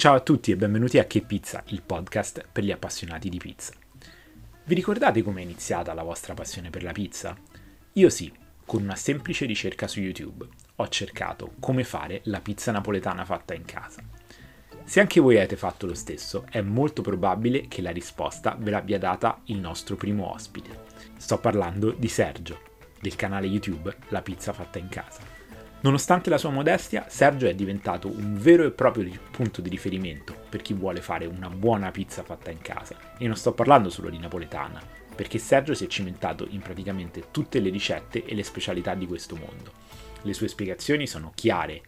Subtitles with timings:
[0.00, 3.74] Ciao a tutti e benvenuti a Che Pizza, il podcast per gli appassionati di pizza.
[4.64, 7.36] Vi ricordate come è iniziata la vostra passione per la pizza?
[7.92, 8.32] Io sì,
[8.64, 10.48] con una semplice ricerca su YouTube.
[10.76, 14.02] Ho cercato come fare la pizza napoletana fatta in casa.
[14.84, 18.98] Se anche voi avete fatto lo stesso, è molto probabile che la risposta ve l'abbia
[18.98, 20.84] data il nostro primo ospite.
[21.18, 22.58] Sto parlando di Sergio,
[22.98, 25.39] del canale YouTube La pizza fatta in casa.
[25.82, 30.60] Nonostante la sua modestia, Sergio è diventato un vero e proprio punto di riferimento per
[30.60, 32.96] chi vuole fare una buona pizza fatta in casa.
[33.16, 34.82] E non sto parlando solo di napoletana,
[35.14, 39.36] perché Sergio si è cimentato in praticamente tutte le ricette e le specialità di questo
[39.36, 39.72] mondo.
[40.20, 41.80] Le sue spiegazioni sono chiare,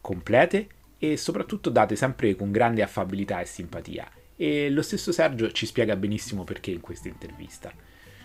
[0.00, 0.66] complete
[0.98, 4.10] e soprattutto date sempre con grande affabilità e simpatia.
[4.34, 7.72] E lo stesso Sergio ci spiega benissimo perché in questa intervista.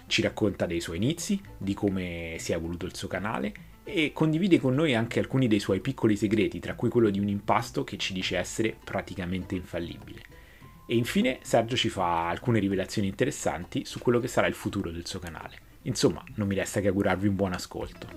[0.08, 3.54] Ci racconta dei suoi inizi, di come si è evoluto il suo canale
[3.92, 7.28] e condivide con noi anche alcuni dei suoi piccoli segreti, tra cui quello di un
[7.28, 10.22] impasto che ci dice essere praticamente infallibile.
[10.88, 15.06] E infine Sergio ci fa alcune rivelazioni interessanti su quello che sarà il futuro del
[15.06, 15.68] suo canale.
[15.84, 18.08] Insomma, non mi resta che augurarvi un buon ascolto.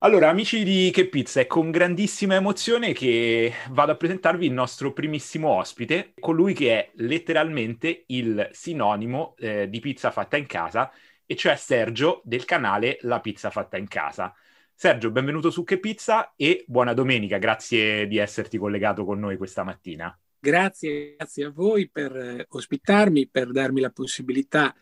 [0.00, 4.92] Allora, amici di Che Pizza, è con grandissima emozione che vado a presentarvi il nostro
[4.92, 10.92] primissimo ospite, colui che è letteralmente il sinonimo eh, di pizza fatta in casa
[11.30, 14.34] e cioè Sergio del canale La Pizza Fatta in Casa.
[14.74, 19.62] Sergio, benvenuto su Che Pizza e buona domenica, grazie di esserti collegato con noi questa
[19.62, 20.18] mattina.
[20.38, 24.74] Grazie, grazie a voi per eh, ospitarmi, per darmi la possibilità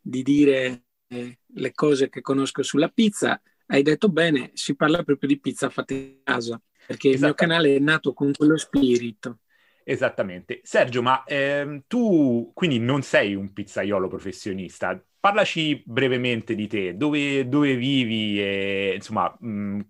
[0.00, 3.40] di dire eh, le cose che conosco sulla pizza.
[3.66, 7.76] Hai detto bene, si parla proprio di pizza fatta in casa, perché il mio canale
[7.76, 9.38] è nato con quello spirito.
[9.84, 10.60] Esattamente.
[10.64, 17.48] Sergio, ma ehm, tu quindi non sei un pizzaiolo professionista, Parlaci brevemente di te, dove,
[17.48, 19.34] dove vivi e insomma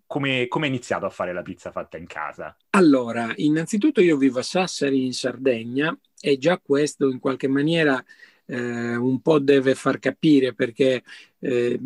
[0.06, 2.56] come, hai iniziato a fare la pizza fatta in casa?
[2.70, 8.00] Allora, innanzitutto io vivo a Sassari in Sardegna e già questo in qualche maniera
[8.46, 11.02] eh, un po' deve far capire perché
[11.40, 11.80] eh,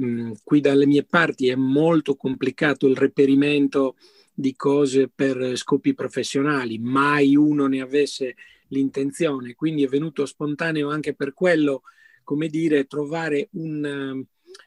[0.45, 3.97] qui dalle mie parti è molto complicato il reperimento
[4.39, 8.37] di cose per scopi professionali, mai uno ne avesse
[8.69, 11.83] l'intenzione, quindi è venuto spontaneo anche per quello
[12.23, 14.23] come dire, trovare un,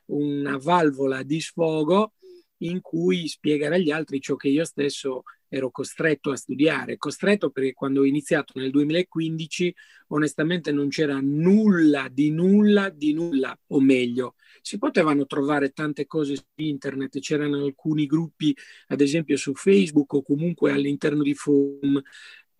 [0.08, 2.16] una valvola di sfogo
[2.64, 5.24] in cui spiegare agli altri ciò che io stesso
[5.54, 6.98] ero costretto a studiare.
[6.98, 9.76] Costretto perché quando ho iniziato nel 2015
[10.08, 16.36] onestamente non c'era nulla di nulla di nulla, o meglio, si potevano trovare tante cose
[16.38, 18.56] su internet, c'erano alcuni gruppi
[18.88, 22.02] ad esempio su Facebook o comunque all'interno di forum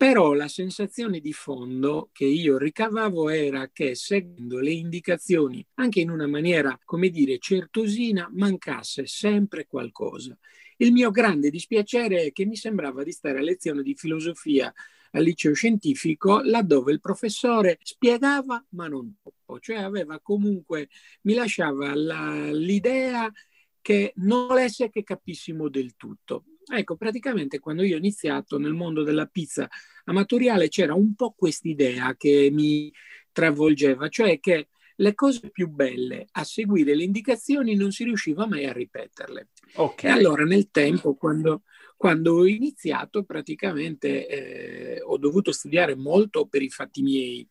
[0.02, 6.10] però la sensazione di fondo che io ricavavo era che seguendo le indicazioni, anche in
[6.10, 10.36] una maniera, come dire, certosina, mancasse sempre qualcosa.
[10.82, 14.74] Il mio grande dispiacere è che mi sembrava di stare a lezione di filosofia
[15.12, 20.88] al liceo scientifico, laddove il professore spiegava ma non troppo, cioè aveva comunque,
[21.22, 23.30] mi lasciava la, l'idea
[23.80, 26.46] che non volesse che capissimo del tutto.
[26.66, 29.68] Ecco, praticamente quando io ho iniziato nel mondo della pizza
[30.06, 32.92] amatoriale c'era un po' quest'idea che mi
[33.30, 34.66] travolgeva, cioè che
[34.96, 39.48] le cose più belle a seguire le indicazioni non si riusciva mai a ripeterle.
[39.74, 40.10] Okay.
[40.10, 41.62] E allora nel tempo, quando,
[41.96, 47.48] quando ho iniziato, praticamente eh, ho dovuto studiare molto per i fatti miei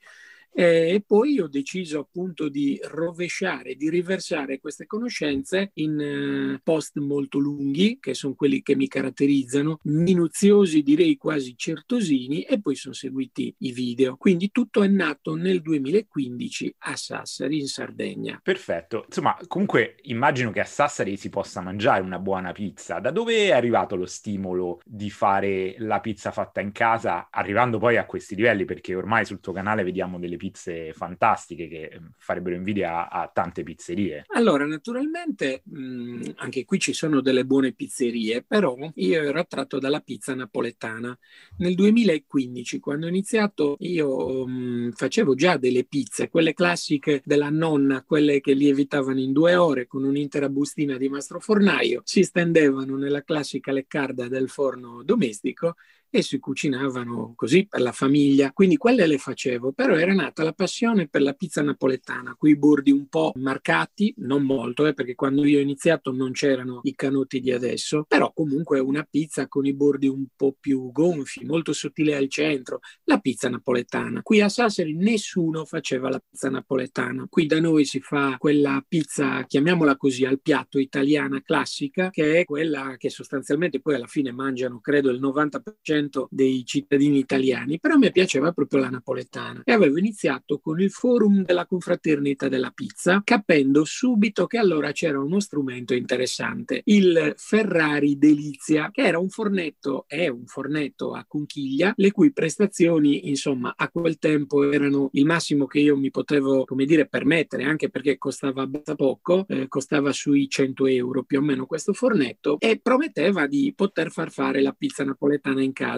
[0.53, 7.39] e poi ho deciso appunto di rovesciare, di riversare queste conoscenze in eh, post molto
[7.39, 13.53] lunghi, che sono quelli che mi caratterizzano, minuziosi, direi quasi certosini, e poi sono seguiti
[13.59, 14.17] i video.
[14.17, 18.39] Quindi tutto è nato nel 2015 a Sassari, in Sardegna.
[18.43, 19.03] Perfetto.
[19.07, 22.99] Insomma, comunque immagino che a Sassari si possa mangiare una buona pizza.
[22.99, 27.97] Da dove è arrivato lo stimolo di fare la pizza fatta in casa, arrivando poi
[27.97, 28.65] a questi livelli?
[28.65, 33.61] Perché ormai sul tuo canale vediamo delle pizze fantastiche che ehm, farebbero invidia a, tante
[33.61, 34.25] pizzerie?
[34.33, 39.99] Allora, naturalmente mh, anche qui ci sono delle buone pizzerie, però io ero attratto dalla
[39.99, 41.15] pizza napoletana.
[41.57, 48.03] Nel 2015, quando ho iniziato, io mh, facevo già delle pizze, quelle classiche della nonna,
[48.03, 53.21] quelle che lievitavano in due ore con un'intera bustina di mastro fornaio, si stendevano nella
[53.21, 55.75] classica leccarda del forno domestico
[56.13, 58.51] e si cucinavano così per la famiglia.
[58.51, 62.91] Quindi quelle le facevo, però era nata la passione per la pizza napoletana, quei bordi
[62.91, 67.39] un po' marcati, non molto, eh, perché quando io ho iniziato non c'erano i canotti
[67.39, 72.15] di adesso, però comunque una pizza con i bordi un po' più gonfi, molto sottile
[72.15, 74.21] al centro, la pizza napoletana.
[74.21, 77.25] Qui a Sassari nessuno faceva la pizza napoletana.
[77.29, 82.43] Qui da noi si fa quella pizza, chiamiamola così, al piatto italiana classica, che è
[82.43, 87.97] quella che sostanzialmente poi alla fine mangiano, credo, il 90% 90% dei cittadini italiani, però
[87.97, 93.21] mi piaceva proprio la napoletana e avevo iniziato con il forum della confraternita della pizza,
[93.23, 100.05] capendo subito che allora c'era uno strumento interessante, il Ferrari Delizia, che era un fornetto,
[100.07, 105.67] è un fornetto a conchiglia, le cui prestazioni, insomma, a quel tempo erano il massimo
[105.67, 110.85] che io mi potevo, come dire, permettere, anche perché costava poco, eh, costava sui 100
[110.87, 115.61] euro più o meno questo fornetto e prometteva di poter far fare la pizza napoletana
[115.61, 115.90] in casa.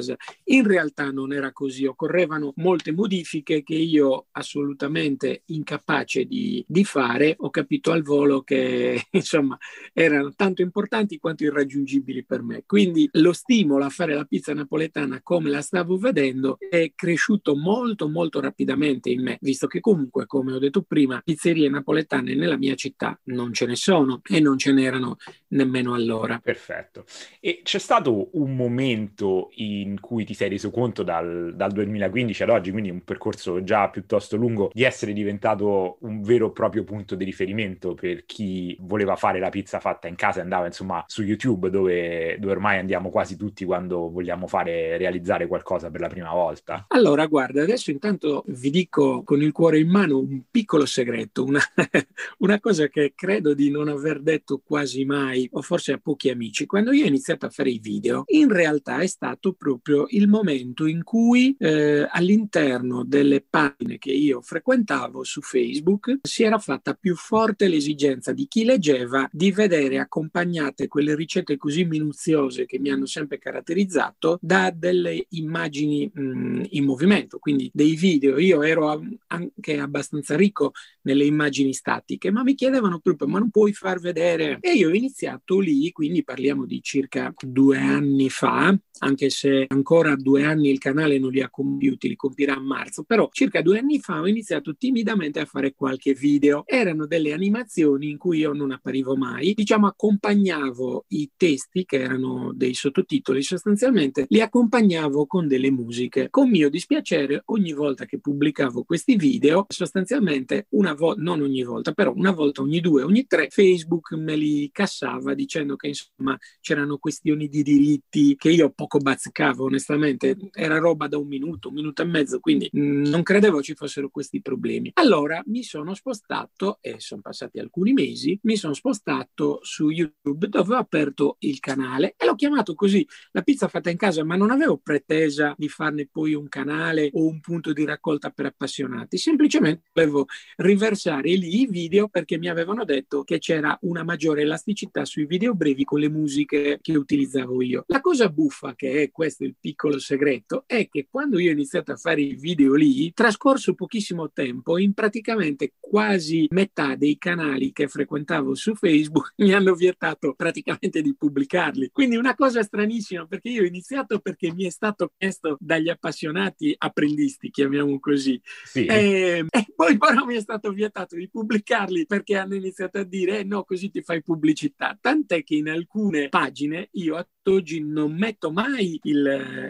[0.46, 7.36] In realtà non era così, occorrevano molte modifiche che io assolutamente incapace di, di fare,
[7.38, 9.58] ho capito al volo che insomma
[9.94, 12.64] erano tanto importanti quanto irraggiungibili per me.
[12.66, 18.08] Quindi lo stimolo a fare la pizza napoletana come la stavo vedendo è cresciuto molto
[18.08, 22.76] molto rapidamente in me, visto che comunque, come ho detto prima, pizzerie napoletane nella mia
[22.76, 25.18] città non ce ne sono e non ce n'erano
[25.50, 26.40] nemmeno allora.
[26.40, 27.06] Perfetto.
[27.40, 32.50] E c'è stato un momento in cui ti sei reso conto dal, dal 2015 ad
[32.50, 37.16] oggi, quindi un percorso già piuttosto lungo, di essere diventato un vero e proprio punto
[37.16, 41.24] di riferimento per chi voleva fare la pizza fatta in casa e andava insomma su
[41.24, 46.32] YouTube dove, dove ormai andiamo quasi tutti quando vogliamo fare realizzare qualcosa per la prima
[46.32, 46.86] volta?
[46.90, 51.62] Allora, guarda, adesso intanto vi dico con il cuore in mano un piccolo segreto, una,
[52.40, 56.66] una cosa che credo di non aver detto quasi mai o forse a pochi amici.
[56.66, 59.73] Quando io ho iniziato a fare i video, in realtà è stato proprio
[60.10, 66.58] il momento in cui eh, all'interno delle pagine che io frequentavo su Facebook si era
[66.58, 72.80] fatta più forte l'esigenza di chi leggeva di vedere accompagnate quelle ricette così minuziose che
[72.80, 78.38] mi hanno sempre caratterizzato da delle immagini mh, in movimento, quindi dei video.
[78.40, 80.72] Io ero anche abbastanza ricco
[81.04, 84.58] nelle immagini statiche, ma mi chiedevano proprio ma non puoi far vedere?
[84.62, 90.16] E io ho iniziato lì, quindi parliamo di circa due anni fa, anche se ancora
[90.16, 93.80] due anni il canale non li ha compiuti, li compirà a marzo, però circa due
[93.80, 96.64] anni fa ho iniziato timidamente a fare qualche video.
[96.66, 102.52] Erano delle animazioni in cui io non apparivo mai, diciamo accompagnavo i testi che erano
[102.54, 106.28] dei sottotitoli sostanzialmente, li accompagnavo con delle musiche.
[106.30, 111.92] Con mio dispiacere, ogni volta che pubblicavo questi video, sostanzialmente una volta, non ogni volta,
[111.92, 116.98] però una volta ogni due, ogni tre, Facebook me li cassava dicendo che insomma c'erano
[116.98, 122.02] questioni di diritti che io poco bazzicavo onestamente, era roba da un minuto, un minuto
[122.02, 124.92] e mezzo, quindi non credevo ci fossero questi problemi.
[124.96, 130.76] Allora mi sono spostato, e sono passati alcuni mesi, mi sono spostato su YouTube dove
[130.76, 134.52] ho aperto il canale e l'ho chiamato così, la pizza fatta in casa, ma non
[134.52, 139.90] avevo pretesa di farne poi un canale o un punto di raccolta per appassionati, semplicemente
[139.94, 145.26] volevo riversare lì i video perché mi avevano detto che c'era una maggiore elasticità sui
[145.26, 147.84] video brevi con le musiche che utilizzavo io.
[147.88, 151.92] La cosa buffa, che è questo il piccolo segreto, è che quando io ho iniziato
[151.92, 157.88] a fare i video lì, trascorso pochissimo tempo, in praticamente quasi metà dei canali che
[157.88, 161.90] frequentavo su Facebook mi hanno vietato praticamente di pubblicarli.
[161.92, 166.74] Quindi una cosa stranissima perché io ho iniziato perché mi è stato chiesto dagli appassionati
[166.78, 168.40] apprendisti, chiamiamo così.
[168.64, 168.86] Sì.
[168.86, 173.40] E, e, poi però mi è stato vietato di pubblicarli perché hanno iniziato a dire
[173.40, 174.98] eh, no, così ti fai pubblicità.
[175.00, 179.23] Tant'è che in alcune pagine io a oggi non metto mai il,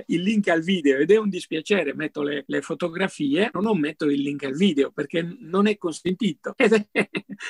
[0.07, 4.21] il, link al video ed è un dispiacere, metto le, le, fotografie, non metto il
[4.21, 6.53] link al video perché non è consentito.
[6.63, 7.09] Ed è,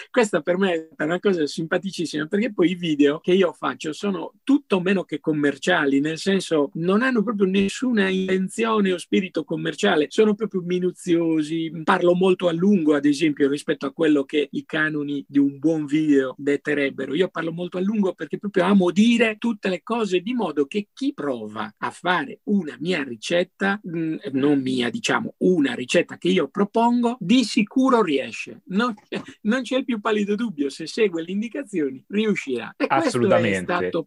[0.10, 4.34] questa per me è una cosa simpaticissima perché poi i video che io faccio sono
[4.44, 10.34] tutto meno che commerciali, nel senso non hanno proprio nessuna intenzione o spirito commerciale, sono
[10.34, 15.40] proprio minuziosi, parlo molto a lungo ad esempio rispetto a quello che i canoni di
[15.40, 17.14] un buon video detterebbero.
[17.14, 20.88] Io parlo molto a lungo perché proprio amo dire tutte le cose di modo che
[20.94, 26.50] chi prova a fare una mia ricetta, mm, non mia, diciamo, una ricetta che io
[26.50, 28.62] propongo, di sicuro riesce.
[28.66, 28.94] Non,
[29.44, 32.74] non c'è il più pallido dubbio, se segue le indicazioni riuscirà.
[32.78, 33.64] E Assolutamente.
[33.64, 34.06] questo è stato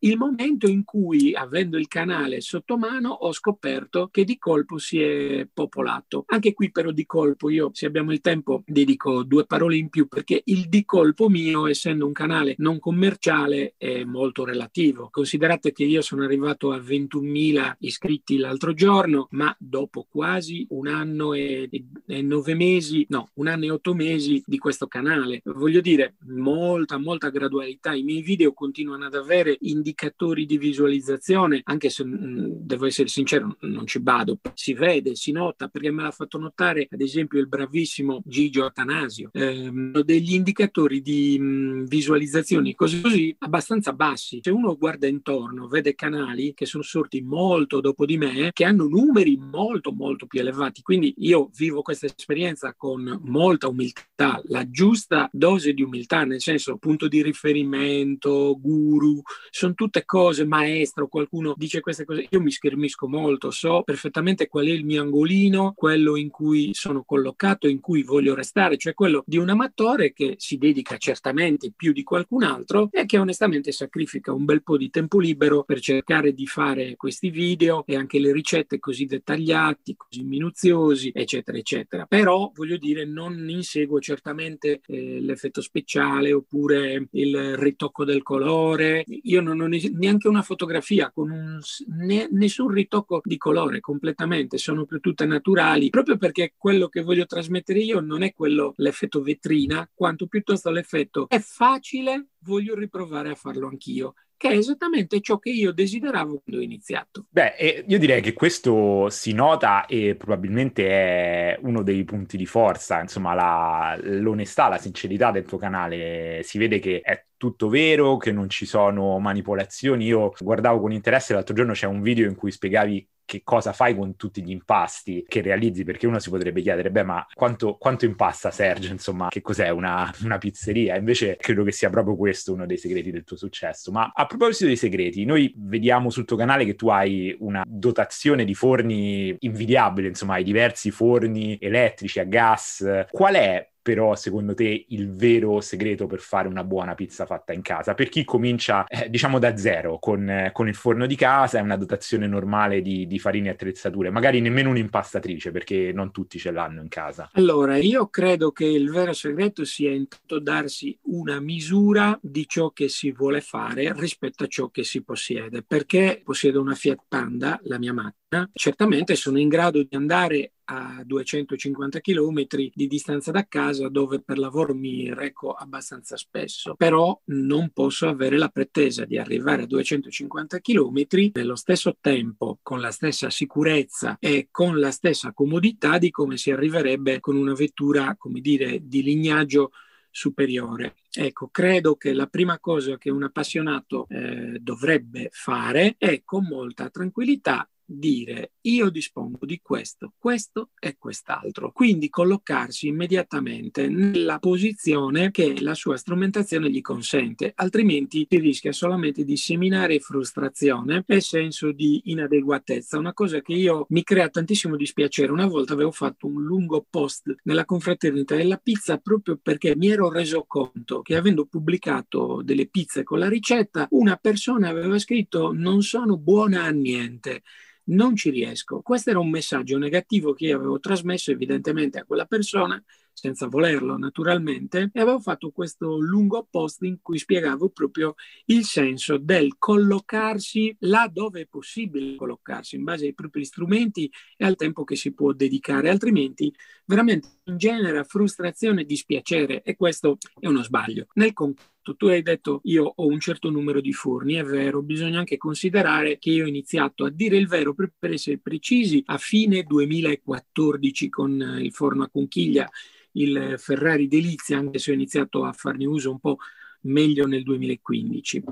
[0.00, 5.00] il momento in cui, avendo il canale sotto mano, ho scoperto che di colpo si
[5.00, 6.24] è popolato.
[6.26, 10.08] Anche qui però di colpo io, se abbiamo il tempo, dedico due parole in più
[10.08, 15.08] perché il di colpo mio, essendo un canale non commerciale, è molto relativo.
[15.10, 16.78] Considerate che io sono arrivato a
[17.26, 21.68] 21.000 iscritti l'altro giorno, ma dopo quasi un anno e,
[22.06, 25.40] e, nove mesi, no, un anno e otto mesi di questo canale.
[25.44, 27.92] Voglio dire, molta, molta gradualità.
[27.94, 33.56] I miei video continuano ad avere indicatori di visualizzazione, anche se mh, devo essere sincero,
[33.60, 34.38] non ci vado.
[34.54, 39.30] Si vede, si nota, perché me l'ha fatto notare, ad esempio, il bravissimo Gigio Atanasio.
[39.32, 39.70] Eh,
[40.04, 44.40] degli indicatori di mh, visualizzazioni così, così abbastanza bassi.
[44.42, 48.64] Se uno guarda intorno, vede canali che sono sorti venuti molto dopo di me che
[48.64, 50.82] hanno numeri molto molto più elevati.
[50.82, 56.76] Quindi io vivo questa esperienza con molta umiltà, la giusta dose di umiltà, nel senso
[56.76, 59.20] punto di riferimento, guru,
[59.50, 64.66] sono tutte cose, maestro, qualcuno dice queste cose, io mi schermisco molto, so perfettamente qual
[64.66, 69.22] è il mio angolino, quello in cui sono collocato, in cui voglio restare, cioè quello
[69.26, 74.32] di un amatore che si dedica certamente più di qualcun altro e che onestamente sacrifica
[74.32, 78.32] un bel po' di tempo libero per cercare di fare questi video e anche le
[78.32, 82.04] ricette così dettagliati, così minuziosi, eccetera, eccetera.
[82.04, 89.04] Però voglio dire, non inseguo certamente eh, l'effetto speciale oppure il ritocco del colore.
[89.06, 91.60] Io non ho neanche una fotografia con un,
[91.98, 97.26] ne, nessun ritocco di colore completamente, sono più tutte naturali, proprio perché quello che voglio
[97.26, 103.36] trasmettere io non è quello l'effetto vetrina, quanto piuttosto l'effetto è facile, voglio riprovare a
[103.36, 107.26] farlo anch'io che è esattamente ciò che io desideravo quando ho iniziato.
[107.28, 113.00] Beh, io direi che questo si nota e probabilmente è uno dei punti di forza,
[113.00, 116.40] insomma, la, l'onestà, la sincerità del tuo canale.
[116.42, 120.04] Si vede che è tutto vero, che non ci sono manipolazioni.
[120.04, 123.94] Io guardavo con interesse l'altro giorno c'è un video in cui spiegavi che cosa fai
[123.94, 128.06] con tutti gli impasti che realizzi, perché uno si potrebbe chiedere, beh, ma quanto, quanto
[128.06, 128.92] impasta Sergio?
[128.92, 130.96] Insomma, che cos'è una, una, pizzeria?
[130.96, 133.90] Invece credo che sia proprio questo uno dei segreti del tuo successo.
[133.90, 138.44] Ma a proposito dei segreti, noi vediamo sul tuo canale che tu hai una dotazione
[138.44, 143.06] di forni invidiabile, insomma, hai diversi forni elettrici a gas.
[143.10, 147.62] Qual è però secondo te il vero segreto per fare una buona pizza fatta in
[147.62, 147.94] casa?
[147.94, 151.62] Per chi comincia eh, diciamo da zero con, eh, con, il forno di casa e
[151.62, 156.50] una dotazione normale di, di farine e attrezzature, magari nemmeno un'impastatrice perché non tutti ce
[156.50, 157.30] l'hanno in casa.
[157.34, 162.88] Allora, io credo che il vero segreto sia intanto darsi una misura di ciò che
[162.88, 167.78] si vuole fare rispetto a ciò che si possiede, perché possiedo una Fiat Panda, la
[167.78, 173.88] mia macchina, certamente sono in grado di andare a 250 km di distanza da casa
[173.88, 179.62] dove per lavoro mi reco abbastanza spesso, però non posso avere la pretesa di arrivare
[179.62, 185.98] a 250 km nello stesso tempo, con la stessa sicurezza e con la stessa comodità
[185.98, 189.70] di come si arriverebbe con una vettura, come dire, di lignaggio
[190.10, 190.96] superiore.
[191.12, 196.90] Ecco, credo che la prima cosa che un appassionato eh, dovrebbe fare è con molta
[196.90, 201.70] tranquillità dire io dispongo di questo, questo e quest'altro.
[201.70, 209.24] Quindi collocarsi immediatamente nella posizione che la sua strumentazione gli consente, altrimenti si rischia solamente
[209.24, 215.30] di seminare frustrazione e senso di inadeguatezza, una cosa che io mi crea tantissimo dispiacere.
[215.30, 220.10] Una volta avevo fatto un lungo post nella confraternita della pizza proprio perché mi ero
[220.10, 225.82] reso conto che avendo pubblicato delle pizze con la ricetta, una persona aveva scritto non
[225.82, 227.42] sono buona a niente
[227.86, 228.80] non ci riesco.
[228.80, 232.82] Questo era un messaggio negativo che io avevo trasmesso evidentemente a quella persona
[233.16, 238.14] senza volerlo naturalmente, e avevo fatto questo lungo post in cui spiegavo proprio
[238.46, 244.44] il senso del collocarsi là dove è possibile collocarsi, in base ai propri strumenti e
[244.44, 250.46] al tempo che si può dedicare, altrimenti veramente genera frustrazione e dispiacere e questo è
[250.46, 251.06] uno sbaglio.
[251.14, 255.18] Nel concreto, tu hai detto io ho un certo numero di forni, è vero, bisogna
[255.18, 259.62] anche considerare che io ho iniziato a dire il vero per, essere precisi a fine
[259.62, 262.68] 2014 con il forno a conchiglia
[263.12, 266.38] il Ferrari Delizia, anche se ho iniziato a farne uso un po'
[266.86, 268.42] meglio nel 2015.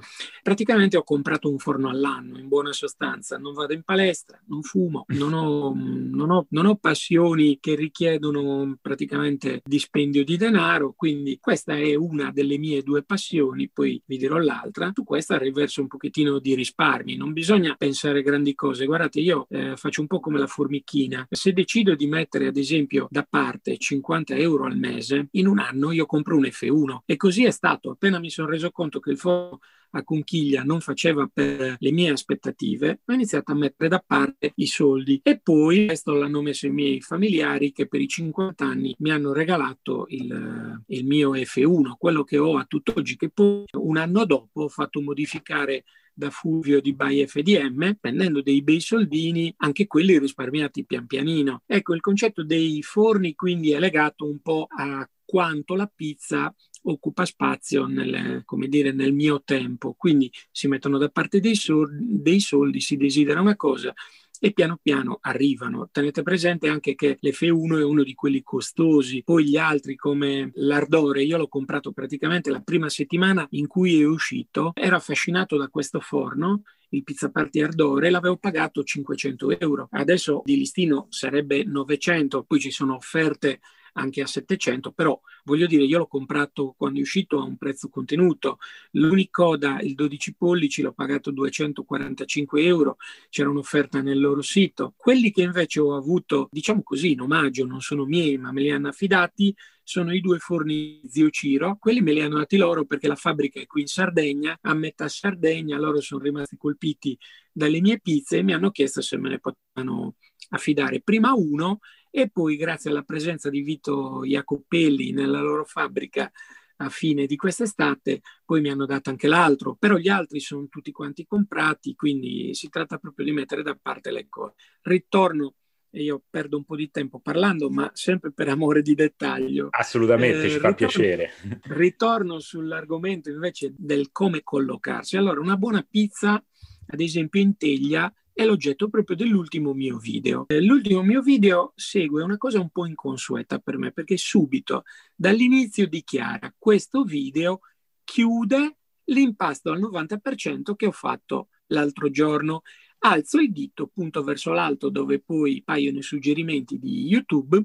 [0.42, 5.04] Praticamente ho comprato un forno all'anno, in buona sostanza, non vado in palestra, non fumo,
[5.08, 11.76] non ho, non ho, non ho passioni che richiedono praticamente dispendio di denaro, quindi questa
[11.76, 14.90] è una delle mie due passioni, poi vi dirò l'altra.
[14.94, 18.86] Su questa riverso un pochettino di risparmi, non bisogna pensare grandi cose.
[18.86, 23.06] Guardate, io eh, faccio un po' come la formichina, se decido di mettere ad esempio
[23.10, 27.44] da parte 50 euro al mese, in un anno io compro un F1 e così
[27.44, 31.76] è stato, appena mi sono reso conto che il forno a conchiglia non faceva per
[31.78, 36.42] le mie aspettative, ho iniziato a mettere da parte i soldi e poi questo l'hanno
[36.42, 41.34] messo i miei familiari che per i 50 anni mi hanno regalato il, il mio
[41.34, 46.30] F1, quello che ho a tutt'oggi, che poi un anno dopo ho fatto modificare da
[46.30, 51.62] Fulvio di Bai FDM, prendendo dei bei soldini, anche quelli risparmiati pian pianino.
[51.66, 56.54] Ecco, il concetto dei forni quindi è legato un po' a quanto la pizza
[56.84, 59.94] occupa spazio nel, dire, nel mio tempo.
[59.96, 63.92] Quindi si mettono da parte dei soldi, dei soldi, si desidera una cosa
[64.40, 65.88] e piano piano arrivano.
[65.90, 71.22] Tenete presente anche che l'F1 è uno di quelli costosi, poi gli altri come l'Ardore,
[71.22, 76.00] io l'ho comprato praticamente la prima settimana in cui è uscito, ero affascinato da questo
[76.00, 79.88] forno il Pizza Party Ardore, l'avevo pagato 500 euro.
[79.90, 83.60] Adesso di listino sarebbe 900, poi ci sono offerte
[83.94, 87.88] anche a 700, però voglio dire, io l'ho comprato quando è uscito a un prezzo
[87.88, 88.58] contenuto.
[88.92, 92.96] L'Unicoda, il 12 pollici, l'ho pagato 245 euro,
[93.28, 94.94] c'era un'offerta nel loro sito.
[94.96, 98.70] Quelli che invece ho avuto, diciamo così, in omaggio, non sono miei, ma me li
[98.70, 101.76] hanno affidati, sono i due forni Zio Ciro.
[101.78, 105.08] Quelli me li hanno dati loro perché la fabbrica è qui in Sardegna, a metà
[105.08, 107.16] Sardegna, loro sono rimasti colpiti
[107.52, 110.16] dalle mie pizze e mi hanno chiesto se me ne potevano
[110.50, 111.80] affidare prima uno
[112.16, 116.30] e poi grazie alla presenza di Vito Jacopelli nella loro fabbrica
[116.76, 120.92] a fine di quest'estate, poi mi hanno dato anche l'altro, però gli altri sono tutti
[120.92, 124.54] quanti comprati, quindi si tratta proprio di mettere da parte le cose.
[124.82, 125.54] Ritorno
[125.90, 129.66] e io perdo un po' di tempo parlando, ma sempre per amore di dettaglio.
[129.70, 131.32] Assolutamente, eh, ci fa ritorno, piacere.
[131.62, 135.16] Ritorno sull'argomento invece del come collocarsi.
[135.16, 136.40] Allora, una buona pizza,
[136.86, 140.44] ad esempio in teglia, è l'oggetto proprio dell'ultimo mio video.
[140.48, 144.82] Eh, l'ultimo mio video segue una cosa un po' inconsueta per me perché subito
[145.14, 147.60] dall'inizio dichiara questo video
[148.02, 152.62] chiude l'impasto al 90% che ho fatto l'altro giorno.
[152.98, 157.62] Alzo il dito punto verso l'alto dove poi paiono i suggerimenti di YouTube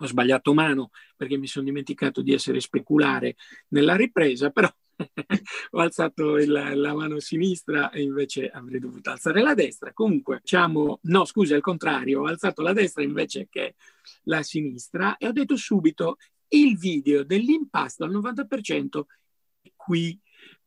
[0.00, 3.36] ho sbagliato mano perché mi sono dimenticato di essere speculare
[3.68, 4.68] nella ripresa, però
[5.70, 9.92] ho alzato il, la mano sinistra e invece avrei dovuto alzare la destra.
[9.92, 13.74] Comunque, diciamo, no, scusa, al contrario, ho alzato la destra invece che
[14.24, 16.16] la sinistra e ho detto subito
[16.48, 19.02] il video dell'impasto al 90%
[19.62, 20.18] è qui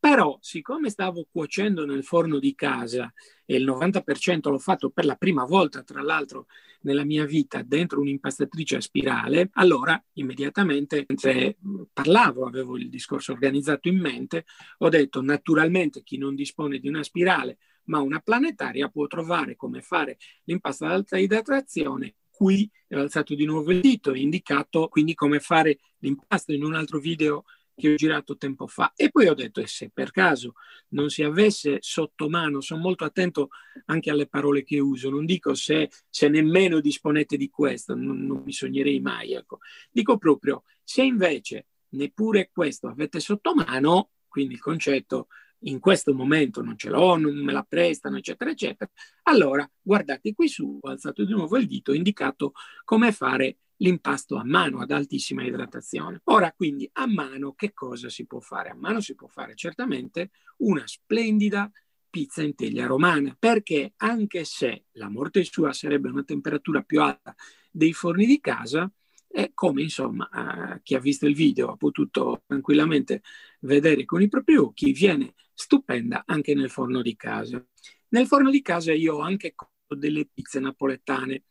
[0.04, 3.10] però, siccome stavo cuocendo nel forno di casa
[3.46, 6.44] e il 90% l'ho fatto per la prima volta, tra l'altro,
[6.82, 11.56] nella mia vita dentro un'impastatrice a spirale, allora immediatamente, mentre
[11.90, 14.44] parlavo, avevo il discorso organizzato in mente,
[14.80, 19.80] ho detto naturalmente chi non dispone di una spirale ma una planetaria può trovare come
[19.80, 22.70] fare l'impasto ad alta idratazione qui.
[22.90, 26.98] Ho alzato di nuovo il dito e indicato quindi come fare l'impasto in un altro
[26.98, 28.92] video che ho girato tempo fa.
[28.94, 30.54] E poi ho detto, e se per caso
[30.88, 33.48] non si avesse sotto mano, sono molto attento
[33.86, 38.42] anche alle parole che uso, non dico se, se nemmeno disponete di questo, non, non
[38.44, 39.58] mi sognerei mai, ecco.
[39.90, 45.28] dico proprio, se invece neppure questo avete sotto mano, quindi il concetto
[45.66, 48.90] in questo momento non ce l'ho, non me la prestano, eccetera, eccetera,
[49.24, 52.52] allora guardate qui su, ho alzato di nuovo il dito, ho indicato
[52.84, 56.20] come fare l'impasto a mano ad altissima idratazione.
[56.24, 58.70] Ora quindi a mano che cosa si può fare?
[58.70, 61.70] A mano si può fare certamente una splendida
[62.08, 67.34] pizza in teglia romana, perché anche se la morte sua sarebbe una temperatura più alta
[67.70, 68.88] dei forni di casa,
[69.26, 70.28] è come insomma
[70.84, 73.22] chi ha visto il video ha potuto tranquillamente
[73.60, 77.64] vedere con i propri occhi, viene stupenda anche nel forno di casa.
[78.08, 79.54] Nel forno di casa io ho anche
[79.88, 81.44] delle pizze napoletane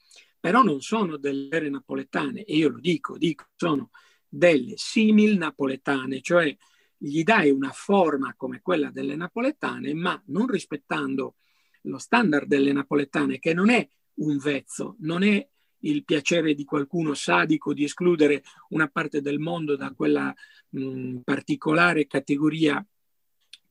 [0.43, 3.91] però non sono delle vere napoletane, e io lo dico, dico, sono
[4.27, 6.53] delle simil napoletane, cioè
[6.97, 11.35] gli dai una forma come quella delle napoletane, ma non rispettando
[11.83, 17.13] lo standard delle napoletane, che non è un vezzo, non è il piacere di qualcuno
[17.13, 20.33] sadico di escludere una parte del mondo da quella
[20.71, 22.85] mh, particolare categoria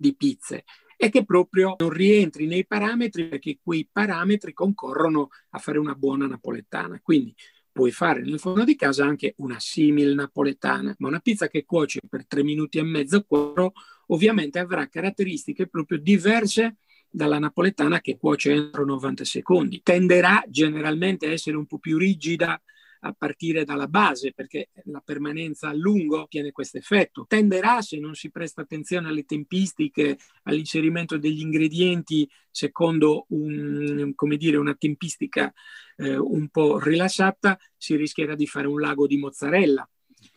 [0.03, 0.65] di pizze,
[0.97, 6.27] e che proprio non rientri nei parametri perché quei parametri concorrono a fare una buona
[6.27, 7.01] napoletana.
[7.03, 7.35] Quindi
[7.73, 12.01] puoi fare nel forno di casa anche una simil napoletana, ma una pizza che cuoce
[12.09, 13.73] per tre minuti e mezzo, quattro,
[14.09, 16.77] ovviamente avrà caratteristiche proprio diverse
[17.09, 19.81] dalla napoletana che cuoce entro 90 secondi.
[19.83, 22.61] Tenderà generalmente a essere un po' più rigida
[23.05, 27.25] a partire dalla base, perché la permanenza a lungo tiene questo effetto.
[27.29, 34.75] Tenderà, se non si presta attenzione alle tempistiche, all'inserimento degli ingredienti secondo un, dire, una
[34.75, 35.53] tempistica
[35.97, 39.89] eh, un po' rilassata, si rischierà di fare un lago di mozzarella.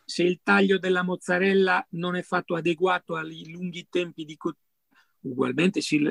[0.04, 4.65] Se il taglio della mozzarella non è fatto adeguato ai lunghi tempi di cottura,
[5.30, 6.02] ugualmente si,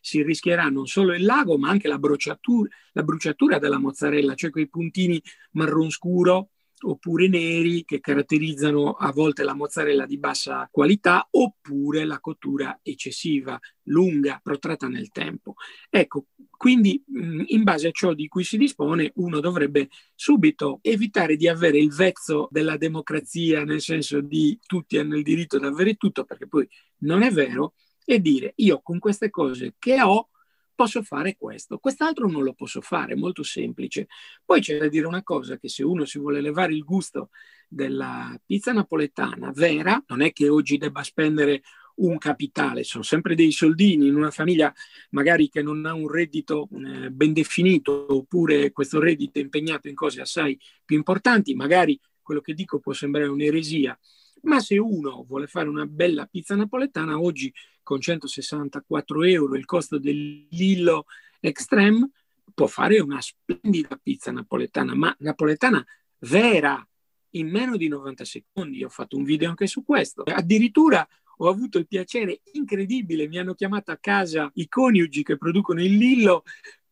[0.00, 4.50] si, rischierà non solo il lago, ma anche la bruciatura, la bruciatura della mozzarella, cioè
[4.50, 5.20] quei puntini
[5.52, 6.50] marron scuro
[6.84, 13.58] oppure neri che caratterizzano a volte la mozzarella di bassa qualità oppure la cottura eccessiva,
[13.84, 15.54] lunga, protratta nel tempo.
[15.88, 16.26] Ecco,
[16.62, 21.78] quindi in base a ciò di cui si dispone uno dovrebbe subito evitare di avere
[21.78, 26.46] il vezzo della democrazia nel senso di tutti hanno il diritto di avere tutto perché
[26.46, 30.28] poi non è vero e dire io con queste cose che ho
[30.74, 34.08] posso fare questo, quest'altro non lo posso fare, molto semplice.
[34.44, 37.30] Poi c'è da dire una cosa, che se uno si vuole levare il gusto
[37.68, 41.62] della pizza napoletana vera, non è che oggi debba spendere
[41.94, 44.72] un capitale, sono sempre dei soldini in una famiglia
[45.10, 49.94] magari che non ha un reddito eh, ben definito oppure questo reddito è impegnato in
[49.94, 53.96] cose assai più importanti, magari quello che dico può sembrare un'eresia,
[54.42, 57.52] ma se uno vuole fare una bella pizza napoletana oggi
[57.82, 61.06] con 164 euro il costo del Lillo
[61.40, 62.08] Extreme
[62.54, 65.84] può fare una splendida pizza napoletana, ma napoletana
[66.20, 66.86] vera
[67.30, 68.84] in meno di 90 secondi.
[68.84, 70.22] Ho fatto un video anche su questo.
[70.22, 71.06] Addirittura
[71.38, 75.96] ho avuto il piacere incredibile, mi hanno chiamato a casa i coniugi che producono il
[75.96, 76.44] Lillo,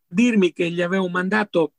[0.06, 1.74] dirmi che gli avevo mandato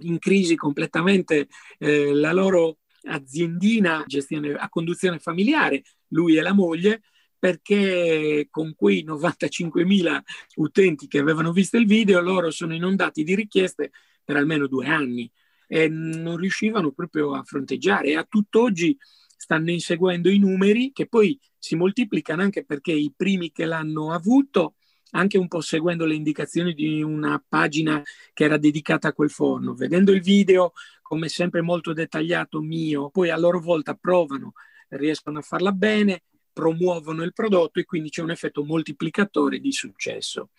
[0.00, 1.48] in crisi completamente
[1.78, 7.02] eh, la loro aziendina gestione, a conduzione familiare, lui e la moglie,
[7.38, 10.20] perché con quei 95.000
[10.56, 13.90] utenti che avevano visto il video, loro sono inondati di richieste
[14.24, 15.30] per almeno due anni
[15.66, 18.08] e non riuscivano proprio a fronteggiare.
[18.08, 18.96] E a tutt'oggi
[19.36, 24.76] stanno inseguendo i numeri che poi si moltiplicano anche perché i primi che l'hanno avuto,
[25.10, 29.74] anche un po' seguendo le indicazioni di una pagina che era dedicata a quel forno,
[29.74, 30.72] vedendo il video
[31.14, 34.54] come sempre molto dettagliato mio, poi a loro volta provano,
[34.88, 40.50] riescono a farla bene, promuovono il prodotto e quindi c'è un effetto moltiplicatore di successo.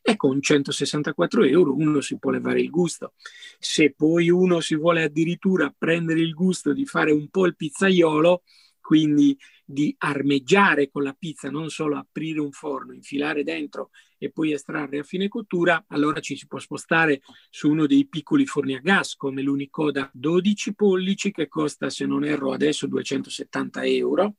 [0.00, 3.14] E con 164 euro uno si può levare il gusto.
[3.58, 8.44] Se poi uno si vuole addirittura prendere il gusto di fare un po' il pizzaiolo,
[8.80, 14.52] quindi di armeggiare con la pizza, non solo aprire un forno, infilare dentro e poi
[14.52, 18.80] estrarre a fine cottura, allora ci si può spostare su uno dei piccoli forni a
[18.80, 24.34] gas come l'Unicoda 12 pollici che costa, se non erro, adesso 270 euro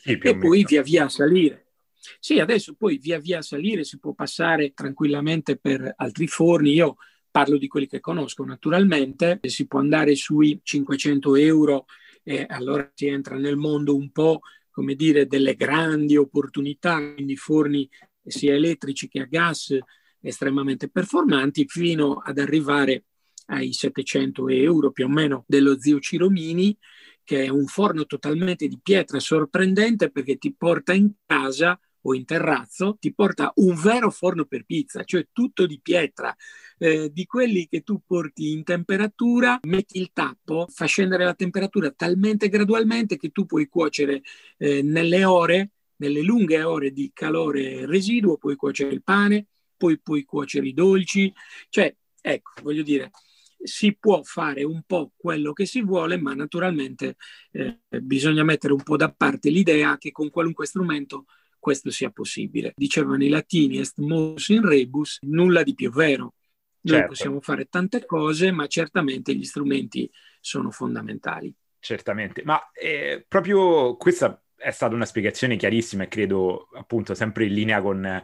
[0.00, 1.66] sì, e poi via via salire.
[2.18, 6.72] Sì, adesso poi via via salire si può passare tranquillamente per altri forni.
[6.72, 6.96] Io
[7.30, 11.86] parlo di quelli che conosco naturalmente, si può andare sui 500 euro
[12.22, 17.88] e allora si entra nel mondo un po' come dire delle grandi opportunità, quindi forni
[18.24, 19.76] sia elettrici che a gas
[20.20, 23.04] estremamente performanti, fino ad arrivare
[23.46, 26.76] ai 700 euro più o meno dello zio Ciromini,
[27.24, 32.24] che è un forno totalmente di pietra sorprendente perché ti porta in casa o in
[32.24, 36.34] terrazzo, ti porta un vero forno per pizza, cioè tutto di pietra,
[36.82, 41.92] eh, di quelli che tu porti in temperatura, metti il tappo, fa scendere la temperatura
[41.92, 44.22] talmente gradualmente che tu puoi cuocere
[44.58, 50.24] eh, nelle ore, nelle lunghe ore di calore residuo, puoi cuocere il pane, poi puoi
[50.24, 51.32] cuocere i dolci,
[51.68, 53.12] cioè ecco, voglio dire,
[53.62, 57.14] si può fare un po' quello che si vuole, ma naturalmente
[57.52, 61.26] eh, bisogna mettere un po' da parte l'idea che con qualunque strumento
[61.60, 62.72] questo sia possibile.
[62.74, 66.34] Dicevano i latini est mos in rebus, nulla di più vero.
[66.82, 67.08] Noi certo.
[67.08, 71.54] possiamo fare tante cose, ma certamente gli strumenti sono fondamentali.
[71.78, 77.54] Certamente, ma eh, proprio questa è stata una spiegazione chiarissima e credo appunto sempre in
[77.54, 78.22] linea con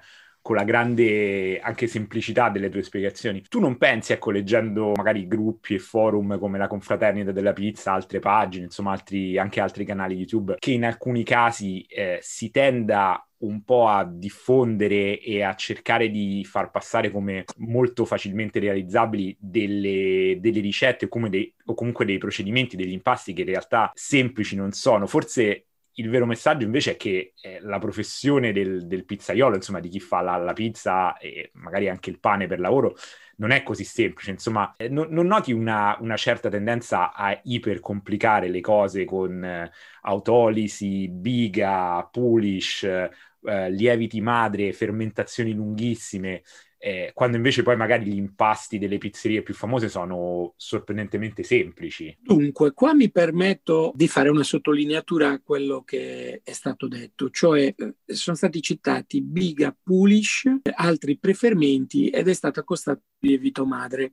[0.48, 3.44] con la grande anche semplicità delle tue spiegazioni.
[3.50, 8.18] Tu non pensi, ecco, leggendo magari gruppi e forum come la Confraternita della Pizza, altre
[8.18, 13.62] pagine, insomma, altri, anche altri canali YouTube, che in alcuni casi eh, si tenda un
[13.62, 20.60] po' a diffondere e a cercare di far passare come molto facilmente realizzabili delle, delle
[20.60, 25.06] ricette dei, o comunque dei procedimenti, degli impasti che in realtà semplici non sono.
[25.06, 25.66] Forse
[25.98, 30.00] il vero messaggio invece è che eh, la professione del, del, pizzaiolo, insomma, di chi
[30.00, 32.96] fa la, la, pizza e magari anche il pane per lavoro,
[33.36, 34.30] non è così semplice.
[34.30, 39.70] Insomma, eh, non, non, noti una, una, certa tendenza a ipercomplicare le cose con eh,
[40.02, 46.42] autolisi, biga, pulish, eh, lieviti madre, fermentazioni lunghissime,
[46.78, 52.16] eh, quando invece poi magari gli impasti delle pizzerie più famose sono sorprendentemente semplici.
[52.20, 57.74] Dunque, qua mi permetto di fare una sottolineatura a quello che è stato detto, cioè
[57.76, 64.12] eh, sono stati citati biga, pulish, altri prefermenti ed è stato accostato il lievito madre.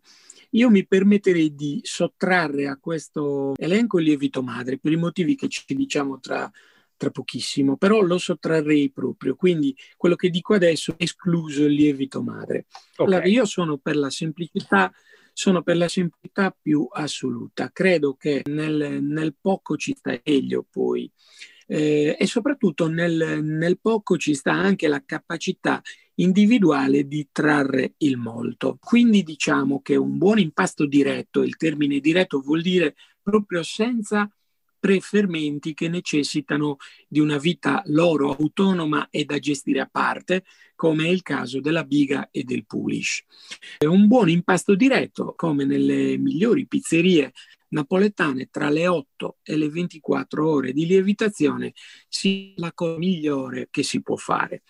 [0.51, 5.49] Io mi permetterei di sottrarre a questo elenco il lievito madre per i motivi che
[5.49, 6.49] ci diciamo tra
[6.97, 12.21] tra pochissimo, però lo sottrarrei proprio, quindi quello che dico adesso è escluso il lievito
[12.21, 12.65] madre.
[12.95, 13.05] Okay.
[13.05, 14.91] Allora, io sono per la semplicità,
[15.34, 21.12] sono per la semplicità più assoluta, credo che nel, nel poco ci sta meglio poi
[21.67, 25.81] eh, e soprattutto nel, nel poco ci sta anche la capacità
[26.15, 28.77] individuale di trarre il molto.
[28.79, 34.29] Quindi diciamo che un buon impasto diretto, il termine diretto vuol dire proprio senza
[34.86, 36.76] prefermenti che necessitano
[37.08, 40.43] di una vita loro autonoma e da gestire a parte,
[40.76, 43.26] come è il caso della biga e del pulish.
[43.80, 47.34] Un buon impasto diretto, come nelle migliori pizzerie
[47.69, 51.74] napoletane, tra le 8 e le 24 ore di lievitazione,
[52.08, 54.62] sia la cosa migliore che si può fare.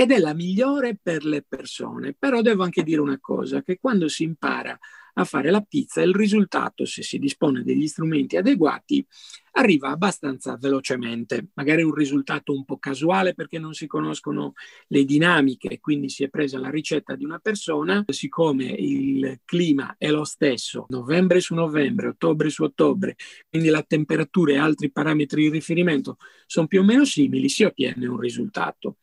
[0.00, 2.14] Ed è la migliore per le persone.
[2.18, 4.78] Però devo anche dire una cosa, che quando si impara
[5.12, 9.06] a fare la pizza, il risultato, se si dispone degli strumenti adeguati,
[9.52, 11.48] arriva abbastanza velocemente.
[11.52, 14.54] Magari un risultato un po' casuale perché non si conoscono
[14.86, 20.08] le dinamiche, quindi si è presa la ricetta di una persona, siccome il clima è
[20.10, 23.16] lo stesso, novembre su novembre, ottobre su ottobre,
[23.50, 28.06] quindi la temperatura e altri parametri di riferimento sono più o meno simili, si ottiene
[28.06, 28.96] un risultato.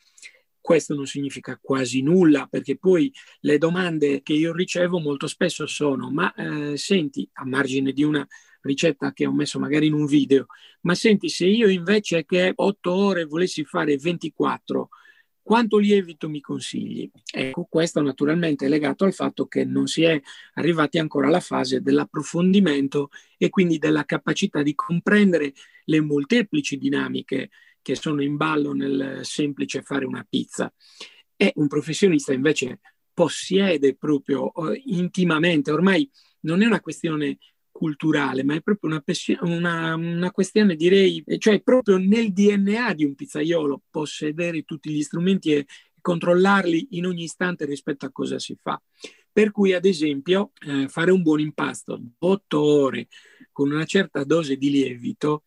[0.67, 6.11] Questo non significa quasi nulla perché poi le domande che io ricevo molto spesso sono
[6.11, 8.27] ma eh, senti, a margine di una
[8.63, 10.47] ricetta che ho messo magari in un video,
[10.81, 14.89] ma senti se io invece che 8 ore volessi fare 24,
[15.41, 17.09] quanto lievito mi consigli?
[17.33, 20.19] Ecco, questo naturalmente è legato al fatto che non si è
[20.55, 25.53] arrivati ancora alla fase dell'approfondimento e quindi della capacità di comprendere
[25.85, 27.51] le molteplici dinamiche
[27.87, 30.69] che sono in ballo nel semplice fare una pizza.
[31.37, 32.81] E un professionista invece
[33.13, 36.09] possiede proprio eh, intimamente, ormai
[36.41, 37.37] non è una questione
[37.71, 39.01] culturale, ma è proprio una,
[39.39, 45.53] una, una, questione, direi, cioè proprio nel DNA di un pizzaiolo possedere tutti gli strumenti
[45.53, 45.65] e
[46.01, 48.81] controllarli in ogni istante rispetto a cosa si fa.
[49.31, 53.07] Per cui, ad esempio, eh, fare un buon impasto, 8 ore
[53.53, 55.43] con una certa dose di lievito,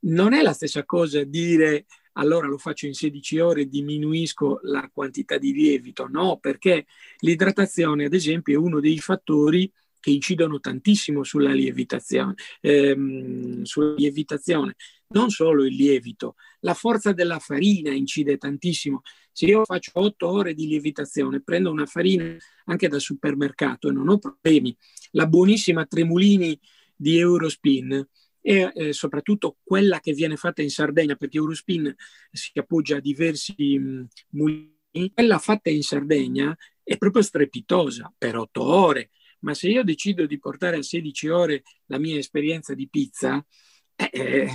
[0.00, 4.90] non è la stessa cosa dire allora lo faccio in 16 ore e diminuisco la
[4.92, 6.86] quantità di lievito, no, perché
[7.18, 14.74] l'idratazione, ad esempio, è uno dei fattori che incidono tantissimo sulla lievitazione, ehm, sulla lievitazione,
[15.08, 19.02] non solo il lievito, la forza della farina incide tantissimo.
[19.30, 24.08] Se io faccio 8 ore di lievitazione, prendo una farina anche da supermercato e non
[24.08, 24.76] ho problemi,
[25.12, 26.58] la buonissima Tremulini
[26.96, 28.06] di Eurospin,
[28.40, 31.94] e eh, soprattutto quella che viene fatta in Sardegna, perché Eurospin
[32.30, 38.62] si appoggia a diversi mh, mulini, quella fatta in Sardegna è proprio strepitosa per otto
[38.62, 43.44] ore, ma se io decido di portare a 16 ore la mia esperienza di pizza,
[43.94, 44.48] eh, eh,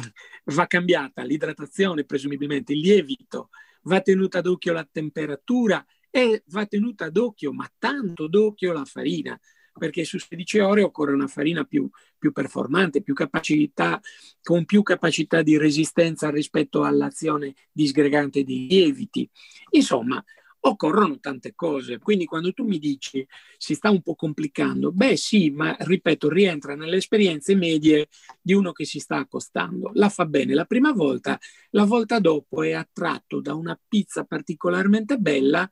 [0.45, 3.49] va cambiata l'idratazione, presumibilmente il lievito,
[3.83, 9.39] va tenuta d'occhio la temperatura e va tenuta d'occhio, ma tanto d'occhio la farina
[9.77, 13.99] perché su 16 ore occorre una farina più, più performante, più capacità,
[14.41, 19.29] con più capacità di resistenza rispetto all'azione disgregante dei lieviti.
[19.71, 20.23] Insomma,
[20.67, 21.99] occorrono tante cose.
[21.99, 23.25] Quindi quando tu mi dici
[23.57, 28.07] si sta un po' complicando, beh sì, ma ripeto, rientra nelle esperienze medie
[28.41, 29.91] di uno che si sta accostando.
[29.93, 31.39] La fa bene la prima volta,
[31.71, 35.67] la volta dopo è attratto da una pizza particolarmente bella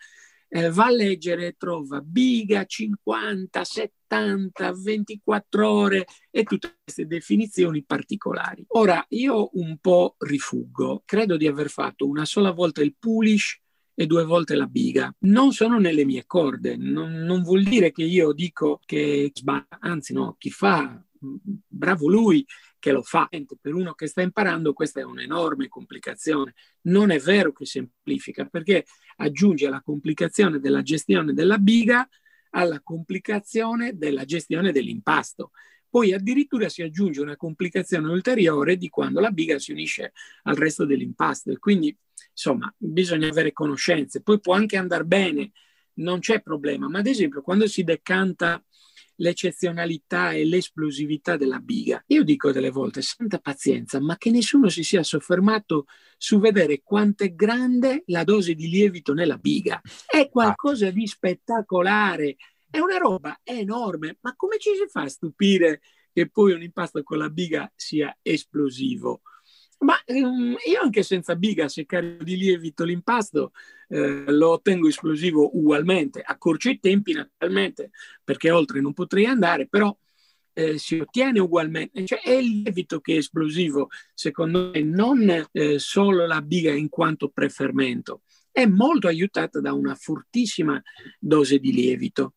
[0.56, 8.64] eh, va a leggere, trova biga 50, 70, 24 ore e tutte queste definizioni particolari.
[8.68, 13.60] Ora, io un po' rifuggo, credo di aver fatto una sola volta il pulish
[13.96, 15.12] e due volte la biga.
[15.22, 19.32] Non sono nelle mie corde, non, non vuol dire che io dico che
[19.80, 22.46] anzi no, chi fa, bravo lui,
[22.84, 23.30] che lo fa.
[23.30, 26.54] Per uno che sta imparando questa è un'enorme complicazione.
[26.82, 28.84] Non è vero che semplifica perché
[29.18, 32.06] aggiunge la complicazione della gestione della biga
[32.50, 35.52] alla complicazione della gestione dell'impasto.
[35.90, 40.84] Poi addirittura si aggiunge una complicazione ulteriore di quando la biga si unisce al resto
[40.84, 41.98] dell'impasto e quindi
[42.32, 44.22] insomma bisogna avere conoscenze.
[44.22, 45.52] Poi può anche andare bene,
[46.00, 48.62] non c'è problema, ma ad esempio quando si decanta
[49.16, 52.04] l'eccezionalità e l'esplosività della biga.
[52.08, 55.86] Io dico delle volte, santa pazienza, ma che nessuno si sia soffermato
[56.18, 59.82] su vedere quanto è grande la dose di lievito nella biga.
[60.06, 62.36] È qualcosa di spettacolare,
[62.70, 67.02] è una roba enorme, ma come ci si fa a stupire che poi un impasto
[67.04, 69.22] con la biga sia esplosivo?
[69.84, 73.52] Ma ehm, io anche senza biga, se carico di lievito l'impasto,
[73.90, 76.22] eh, lo ottengo esplosivo ugualmente.
[76.22, 77.92] Accorcio i tempi naturalmente,
[78.24, 79.96] perché oltre non potrei andare, però
[80.54, 82.06] eh, si ottiene ugualmente.
[82.06, 86.90] Cioè, è il lievito che è esplosivo, secondo me, non eh, solo la biga in
[86.90, 88.22] quanto prefermento.
[88.52, 90.82] È molto aiutata da una fortissima
[91.20, 92.36] dose di lievito.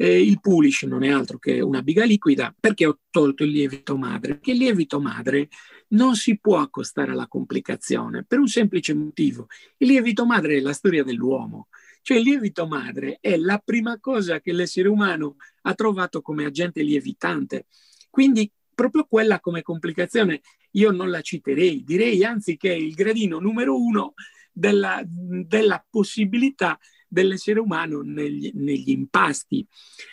[0.00, 3.96] Eh, il pulish non è altro che una biga liquida perché ho tolto il lievito
[3.96, 5.48] madre, perché il lievito madre
[5.88, 9.48] non si può accostare alla complicazione per un semplice motivo.
[9.78, 11.66] Il lievito madre è la storia dell'uomo,
[12.02, 16.82] cioè il lievito madre è la prima cosa che l'essere umano ha trovato come agente
[16.82, 17.66] lievitante.
[18.08, 23.40] Quindi proprio quella come complicazione io non la citerei, direi anzi che è il gradino
[23.40, 24.14] numero uno
[24.52, 29.66] della, della possibilità dell'essere umano negli, negli, impasti.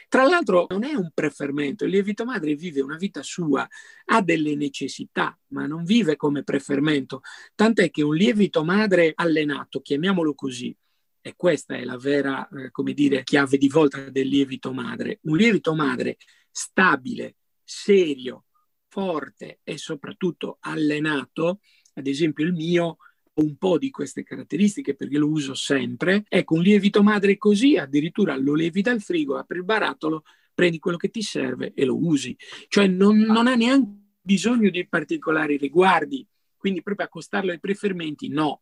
[0.07, 3.67] Tra l'altro non è un preferimento, il lievito madre vive una vita sua,
[4.05, 7.21] ha delle necessità, ma non vive come preferimento,
[7.53, 10.75] tant'è che un lievito madre allenato, chiamiamolo così,
[11.21, 15.35] e questa è la vera, eh, come dire, chiave di volta del lievito madre, un
[15.35, 16.17] lievito madre
[16.51, 18.45] stabile, serio,
[18.87, 21.59] forte e soprattutto allenato,
[21.95, 22.97] ad esempio il mio
[23.35, 26.23] un po' di queste caratteristiche perché lo uso sempre.
[26.27, 30.97] Ecco, un lievito madre così, addirittura lo levi dal frigo, apri il barattolo, prendi quello
[30.97, 32.35] che ti serve e lo usi.
[32.67, 38.61] Cioè non, non ha neanche bisogno di particolari riguardi, quindi proprio accostarlo ai preferimenti, no,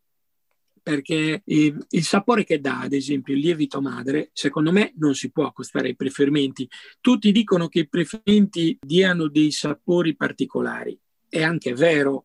[0.84, 5.30] perché eh, il sapore che dà, ad esempio, il lievito madre, secondo me non si
[5.30, 6.68] può accostare ai preferimenti.
[7.00, 10.96] Tutti dicono che i preferimenti diano dei sapori particolari.
[11.26, 12.24] È anche vero,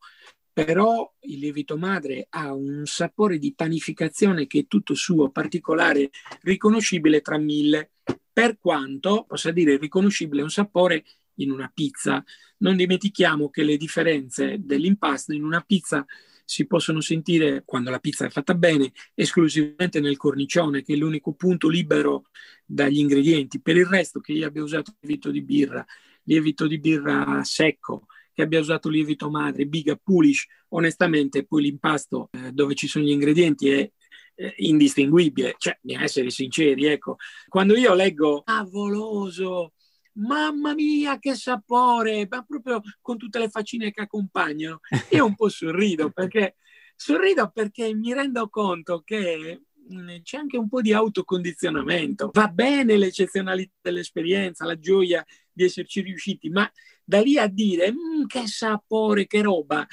[0.52, 6.10] però il lievito madre ha un sapore di panificazione che è tutto suo, particolare,
[6.42, 7.92] riconoscibile tra mille,
[8.32, 11.04] per quanto possa dire riconoscibile un sapore
[11.36, 12.24] in una pizza.
[12.58, 16.06] Non dimentichiamo che le differenze dell'impasto in una pizza
[16.44, 21.34] si possono sentire quando la pizza è fatta bene esclusivamente nel cornicione, che è l'unico
[21.34, 22.30] punto libero
[22.66, 23.62] dagli ingredienti.
[23.62, 25.86] Per il resto, che io abbia usato lievito di birra,
[26.24, 28.08] lievito di birra secco,
[28.40, 33.10] che abbia usato lievito madre, biga, pulish, onestamente poi l'impasto eh, dove ci sono gli
[33.10, 33.92] ingredienti è
[34.36, 37.18] eh, indistinguibile, cioè, bisogna essere sinceri, ecco.
[37.50, 39.74] Quando io leggo favoloso,
[40.14, 45.50] mamma mia che sapore, ma proprio con tutte le faccine che accompagnano, io un po'
[45.50, 46.56] sorrido perché,
[46.96, 52.30] sorrido perché mi rendo conto che mm, c'è anche un po' di autocondizionamento.
[52.32, 55.26] Va bene l'eccezionalità dell'esperienza, la gioia
[55.60, 56.72] di esserci riusciti, ma
[57.04, 59.86] da lì a dire mm, che sapore, che roba,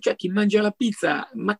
[0.00, 1.56] cioè chi mangia la pizza, ma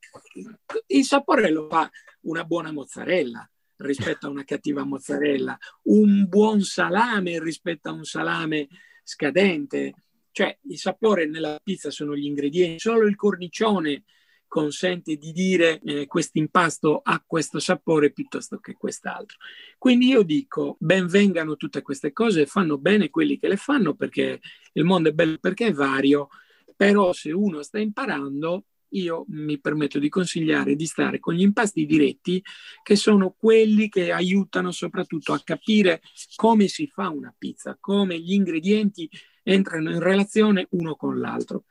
[0.88, 1.88] il sapore lo fa
[2.22, 8.66] una buona mozzarella rispetto a una cattiva mozzarella, un buon salame rispetto a un salame
[9.04, 9.94] scadente,
[10.32, 14.02] cioè il sapore nella pizza sono gli ingredienti, solo il cornicione
[14.46, 19.38] consente di dire eh, questo impasto ha questo sapore piuttosto che quest'altro.
[19.78, 24.40] Quindi io dico, benvengano tutte queste cose, fanno bene quelli che le fanno perché
[24.72, 26.28] il mondo è bello perché è vario,
[26.76, 31.84] però se uno sta imparando, io mi permetto di consigliare di stare con gli impasti
[31.84, 32.42] diretti,
[32.82, 36.00] che sono quelli che aiutano soprattutto a capire
[36.36, 39.08] come si fa una pizza, come gli ingredienti
[39.42, 41.64] entrano in relazione uno con l'altro.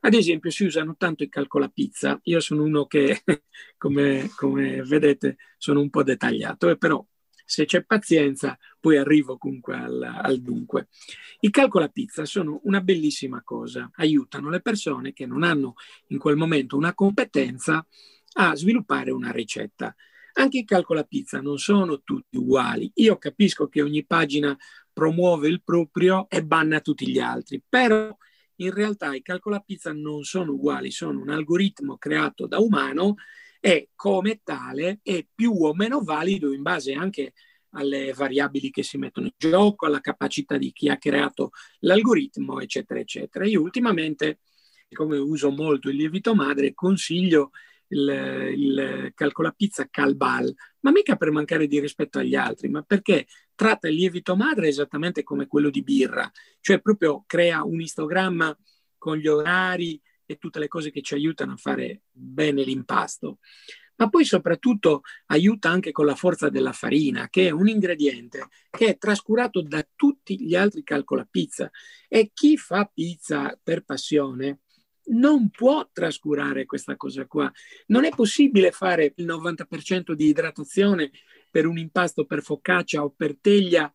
[0.00, 3.22] Ad esempio si usano tanto i calcolapizza, io sono uno che,
[3.76, 7.04] come, come vedete, sono un po' dettagliato, e però
[7.44, 10.88] se c'è pazienza poi arrivo comunque al, al dunque.
[11.40, 15.74] I calcolapizza sono una bellissima cosa, aiutano le persone che non hanno
[16.08, 17.84] in quel momento una competenza
[18.34, 19.94] a sviluppare una ricetta.
[20.34, 22.90] Anche i calcolapizza non sono tutti uguali.
[22.94, 24.56] Io capisco che ogni pagina
[24.92, 28.16] promuove il proprio e banna tutti gli altri, però
[28.62, 33.14] in realtà i calcolapizza non sono uguali, sono un algoritmo creato da umano
[33.60, 37.34] e come tale è più o meno valido in base anche
[37.70, 42.98] alle variabili che si mettono in gioco, alla capacità di chi ha creato l'algoritmo, eccetera,
[42.98, 43.46] eccetera.
[43.46, 44.40] Io ultimamente,
[44.92, 47.50] come uso molto il lievito madre, consiglio
[47.88, 53.26] il, il calcolapizza Calbal, ma mica per mancare di rispetto agli altri, ma perché
[53.60, 58.58] tratta il lievito madre esattamente come quello di birra, cioè proprio crea un istogramma
[58.96, 63.36] con gli orari e tutte le cose che ci aiutano a fare bene l'impasto.
[63.96, 68.86] Ma poi soprattutto aiuta anche con la forza della farina, che è un ingrediente che
[68.86, 71.70] è trascurato da tutti gli altri calcolapizza.
[72.08, 74.60] E chi fa pizza per passione
[75.10, 77.52] non può trascurare questa cosa qua.
[77.88, 81.10] Non è possibile fare il 90% di idratazione
[81.50, 83.92] per un impasto per focaccia o per teglia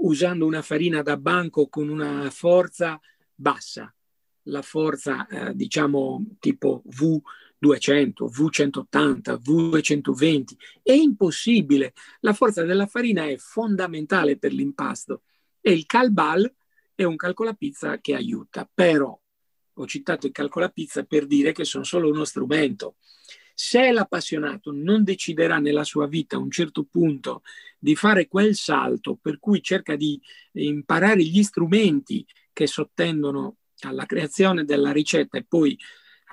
[0.00, 3.00] usando una farina da banco con una forza
[3.34, 3.92] bassa,
[4.48, 10.44] la forza eh, diciamo tipo V200, V180, V220.
[10.82, 11.92] È impossibile.
[12.20, 15.22] La forza della farina è fondamentale per l'impasto
[15.60, 16.52] e il calbal
[16.94, 19.18] è un calcolapizza che aiuta, però
[19.80, 22.96] ho citato il calcolapizza per dire che sono solo uno strumento.
[23.60, 27.42] Se l'appassionato non deciderà nella sua vita a un certo punto
[27.76, 30.18] di fare quel salto per cui cerca di
[30.52, 35.76] imparare gli strumenti che sottendono alla creazione della ricetta e poi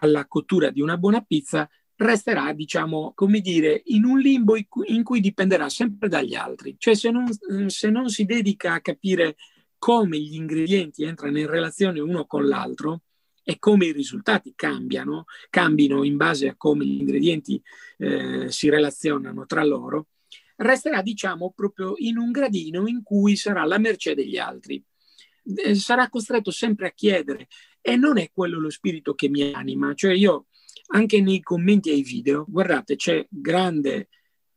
[0.01, 5.19] alla cottura di una buona pizza, resterà, diciamo, come dire, in un limbo in cui
[5.19, 6.75] dipenderà sempre dagli altri.
[6.77, 7.25] Cioè se non,
[7.69, 9.35] se non si dedica a capire
[9.79, 13.01] come gli ingredienti entrano in relazione uno con l'altro,
[13.47, 17.61] e come i risultati cambiano, cambino in base a come gli ingredienti
[17.99, 20.07] eh, si relazionano tra loro,
[20.57, 24.83] resterà diciamo proprio in un gradino in cui sarà la mercé degli altri.
[25.43, 27.47] Eh, sarà costretto sempre a chiedere
[27.81, 30.47] e non è quello lo spirito che mi anima, cioè io
[30.87, 34.09] anche nei commenti ai video, guardate, c'è grande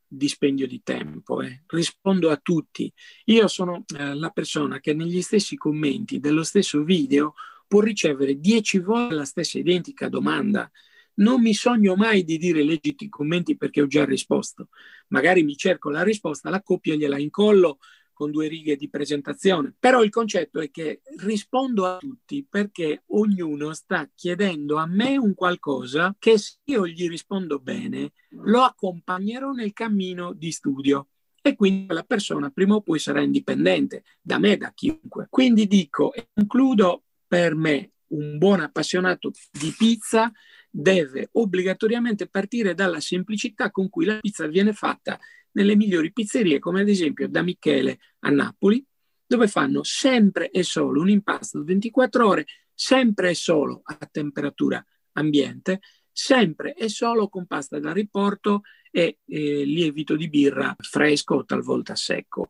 [0.07, 1.65] dispendio di tempo, eh.
[1.67, 2.91] rispondo a tutti.
[3.27, 7.35] Io sono eh, la persona che negli stessi commenti dello stesso video
[7.69, 10.69] può ricevere dieci volte la stessa identica domanda.
[11.15, 14.69] Non mi sogno mai di dire leggiti i commenti perché ho già risposto.
[15.09, 17.79] Magari mi cerco la risposta, la copio e gliela incollo
[18.19, 19.75] con due righe di presentazione.
[19.79, 25.35] Però il concetto è che rispondo a tutti perché ognuno sta chiedendo a me un
[25.35, 31.09] qualcosa che se io gli rispondo bene lo accompagnerò nel cammino di studio
[31.41, 35.29] e quindi la persona prima o poi sarà indipendente da me, da chiunque.
[35.31, 40.33] Quindi dico e concludo per me un buon appassionato di pizza
[40.71, 45.19] deve obbligatoriamente partire dalla semplicità con cui la pizza viene fatta
[45.53, 48.85] nelle migliori pizzerie, come ad esempio da Michele a Napoli,
[49.27, 55.81] dove fanno sempre e solo un impasto 24 ore, sempre e solo a temperatura ambiente,
[56.11, 61.95] sempre e solo con pasta da riporto e eh, lievito di birra fresco o talvolta
[61.95, 62.49] secco.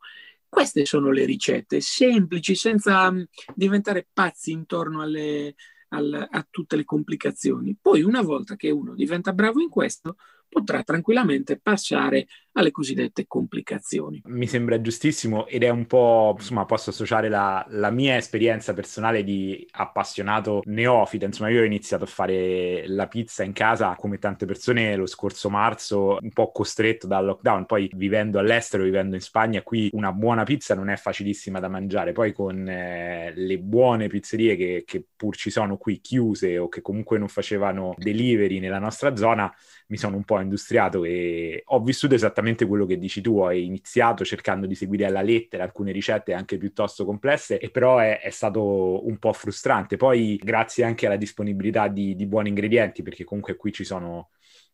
[0.48, 3.24] Queste sono le ricette, semplici, senza um,
[3.54, 5.54] diventare pazzi intorno alle,
[5.88, 7.76] al, a tutte le complicazioni.
[7.80, 10.16] Poi una volta che uno diventa bravo in questo,
[10.48, 12.26] potrà tranquillamente passare
[12.58, 14.20] alle cosiddette complicazioni.
[14.26, 19.22] Mi sembra giustissimo ed è un po', insomma, posso associare la, la mia esperienza personale
[19.22, 21.24] di appassionato neofita.
[21.24, 25.48] Insomma, io ho iniziato a fare la pizza in casa come tante persone lo scorso
[25.48, 27.64] marzo, un po' costretto dal lockdown.
[27.64, 32.10] Poi vivendo all'estero, vivendo in Spagna, qui una buona pizza non è facilissima da mangiare.
[32.10, 36.80] Poi con eh, le buone pizzerie che, che pur ci sono qui chiuse o che
[36.80, 39.52] comunque non facevano delivery nella nostra zona,
[39.88, 44.24] mi sono un po' industriato e ho vissuto esattamente quello che dici tu, ho iniziato
[44.24, 49.06] cercando di seguire alla lettera alcune ricette anche piuttosto complesse e però è, è stato
[49.06, 49.96] un po' frustrante.
[49.96, 54.30] Poi grazie anche alla disponibilità di, di buoni ingredienti, perché comunque qui ci sono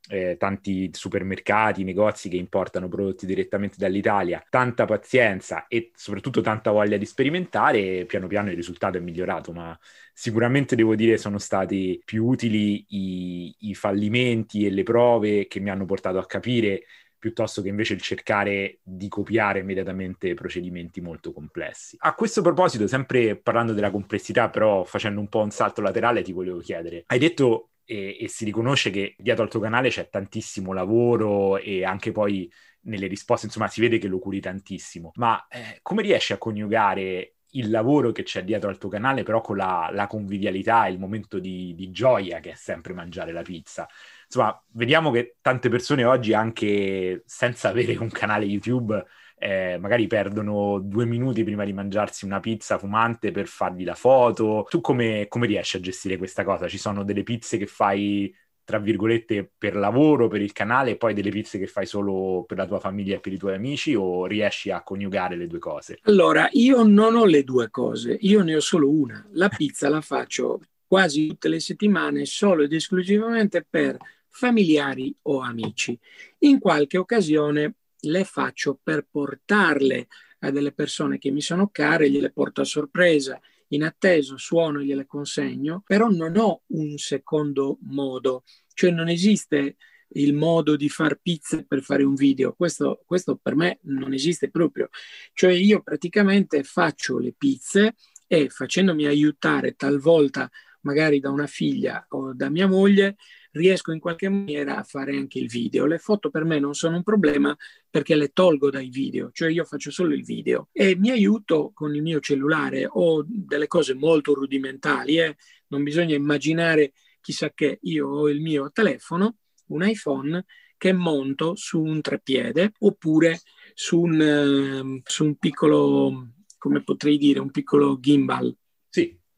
[0.09, 6.97] eh, tanti supermercati, negozi che importano prodotti direttamente dall'Italia, tanta pazienza e soprattutto tanta voglia
[6.97, 9.79] di sperimentare, piano piano il risultato è migliorato, ma
[10.13, 15.71] sicuramente devo dire sono stati più utili i, i fallimenti e le prove che mi
[15.71, 16.83] hanno portato a capire
[17.25, 21.97] piuttosto che invece il cercare di copiare immediatamente procedimenti molto complessi.
[22.01, 26.33] A questo proposito, sempre parlando della complessità, però facendo un po' un salto laterale, ti
[26.33, 30.75] volevo chiedere, hai detto e, e, si riconosce che dietro al tuo canale c'è tantissimo
[30.75, 32.51] lavoro e anche poi
[32.83, 35.13] nelle risposte, insomma, si vede che lo curi tantissimo.
[35.15, 39.41] Ma eh, come riesci a coniugare il lavoro che c'è dietro al tuo canale, però
[39.41, 43.89] con la, la convivialità, il momento di, di, gioia che è sempre mangiare la pizza?
[44.25, 49.05] Insomma, vediamo che tante persone oggi, anche senza avere un canale YouTube,
[49.37, 54.67] eh, magari perdono due minuti prima di mangiarsi una pizza fumante per fargli la foto.
[54.69, 56.69] Tu come, come riesci a gestire questa cosa?
[56.69, 58.35] Ci sono delle pizze che fai
[58.65, 62.57] tra virgolette per lavoro, per il canale e poi delle pizze che fai solo per
[62.57, 65.99] la tua famiglia e per i tuoi amici o riesci a coniugare le due cose?
[66.03, 69.27] Allora, io non ho le due cose, io ne ho solo una.
[69.33, 73.97] La pizza la faccio quasi tutte le settimane solo ed esclusivamente per
[74.29, 75.99] familiari o amici.
[76.41, 80.09] In qualche occasione le faccio per portarle
[80.41, 84.85] a delle persone che mi sono care, gliele porto a sorpresa, in atteso suono e
[84.85, 88.45] gliele consegno, però non ho un secondo modo,
[88.75, 89.77] cioè non esiste
[90.17, 94.51] il modo di far pizze per fare un video, questo, questo per me non esiste
[94.51, 94.89] proprio,
[95.33, 97.95] cioè io praticamente faccio le pizze
[98.27, 100.51] e facendomi aiutare talvolta
[100.81, 103.17] magari da una figlia o da mia moglie,
[103.55, 105.87] riesco in qualche maniera a fare anche il video.
[105.87, 107.57] Le foto per me non sono un problema
[107.89, 111.95] perché le tolgo dai video, cioè io faccio solo il video e mi aiuto con
[111.95, 115.37] il mio cellulare o delle cose molto rudimentali, eh?
[115.69, 119.37] non bisogna immaginare chissà che io ho il mio telefono,
[119.69, 120.45] un iPhone
[120.77, 123.41] che monto su un treppiede oppure
[123.73, 128.55] su un, uh, su un piccolo, come potrei dire, un piccolo gimbal.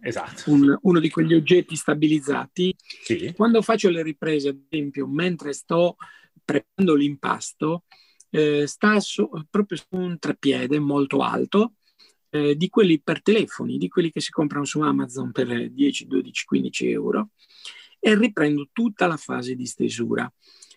[0.01, 0.51] Esatto.
[0.51, 2.74] Un, uno di quegli oggetti stabilizzati.
[2.78, 3.32] Sì.
[3.34, 5.97] Quando faccio le riprese, ad esempio, mentre sto
[6.44, 7.84] preparando l'impasto,
[8.30, 11.74] eh, sta su, proprio su un treppiede molto alto,
[12.30, 16.44] eh, di quelli per telefoni, di quelli che si comprano su Amazon per 10, 12,
[16.44, 17.30] 15 euro,
[17.99, 20.30] e riprendo tutta la fase di stesura.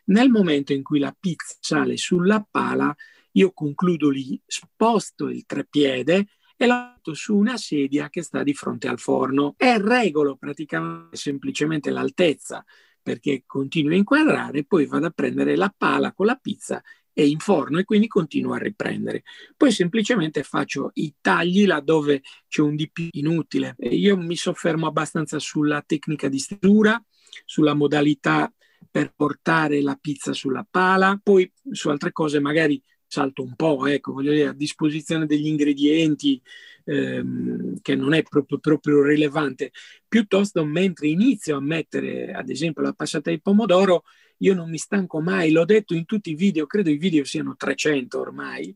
[0.05, 2.95] Nel momento in cui la pizza sale sulla pala,
[3.34, 6.28] io concludo lì, sposto il treppiede
[6.62, 11.16] e la metto su una sedia che sta di fronte al forno e regolo praticamente
[11.16, 12.66] semplicemente l'altezza
[13.01, 16.84] perché continuo a inquadrare, poi vado a prendere la pala con la pizza
[17.14, 19.24] e in forno e quindi continuo a riprendere.
[19.55, 23.76] Poi semplicemente faccio i tagli laddove c'è un di più inutile.
[23.80, 27.01] Io mi soffermo abbastanza sulla tecnica di stesura,
[27.45, 28.51] sulla modalità
[28.91, 34.14] per portare la pizza sulla pala, poi su altre cose magari salto un po', ecco,
[34.14, 36.39] voglio dire, a disposizione degli ingredienti
[36.86, 39.72] ehm, che non è proprio, proprio, rilevante,
[40.07, 44.03] piuttosto mentre inizio a mettere, ad esempio, la passata di pomodoro,
[44.38, 47.55] io non mi stanco mai, l'ho detto in tutti i video, credo i video siano
[47.55, 48.74] 300 ormai,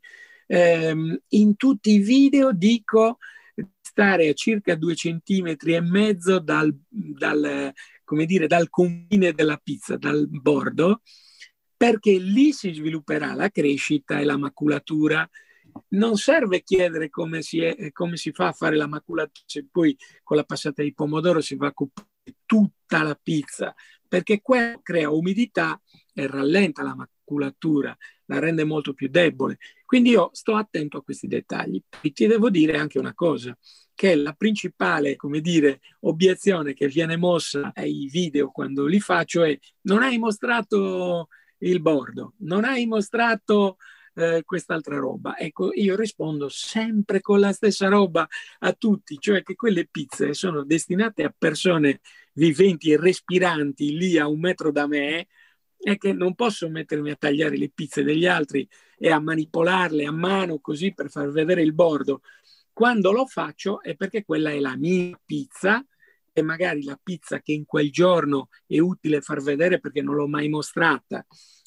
[0.48, 3.20] ehm, in tutti i video dico
[3.82, 7.72] stare a circa due centimetri e mezzo dal, dal,
[8.04, 11.02] come dire, dal confine della pizza, dal bordo,
[11.84, 15.30] perché lì si svilupperà la crescita e la maculatura.
[15.90, 19.94] Non serve chiedere come si, è, come si fa a fare la maculatura se poi
[20.24, 23.76] con la passata di pomodoro si va a coprire tutta la pizza,
[24.08, 25.78] perché quello crea umidità
[26.14, 27.94] e rallenta la maculatura,
[28.28, 29.58] la rende molto più debole.
[29.84, 31.84] Quindi io sto attento a questi dettagli.
[32.00, 33.58] Ti devo dire anche una cosa,
[33.94, 39.60] che la principale, come dire, obiezione che viene mossa ai video quando li faccio è
[39.82, 41.28] non hai mostrato
[41.70, 43.78] il bordo, non hai mostrato
[44.16, 45.38] eh, quest'altra roba.
[45.38, 48.28] Ecco, io rispondo sempre con la stessa roba
[48.60, 52.02] a tutti, cioè che quelle pizze sono destinate a persone
[52.34, 55.28] viventi e respiranti lì a un metro da me
[55.78, 60.12] e che non posso mettermi a tagliare le pizze degli altri e a manipolarle a
[60.12, 62.22] mano così per far vedere il bordo.
[62.72, 65.86] Quando lo faccio è perché quella è la mia pizza
[66.34, 70.28] e magari la pizza che in quel giorno è utile far vedere perché non l'ho
[70.28, 71.26] mai mostrata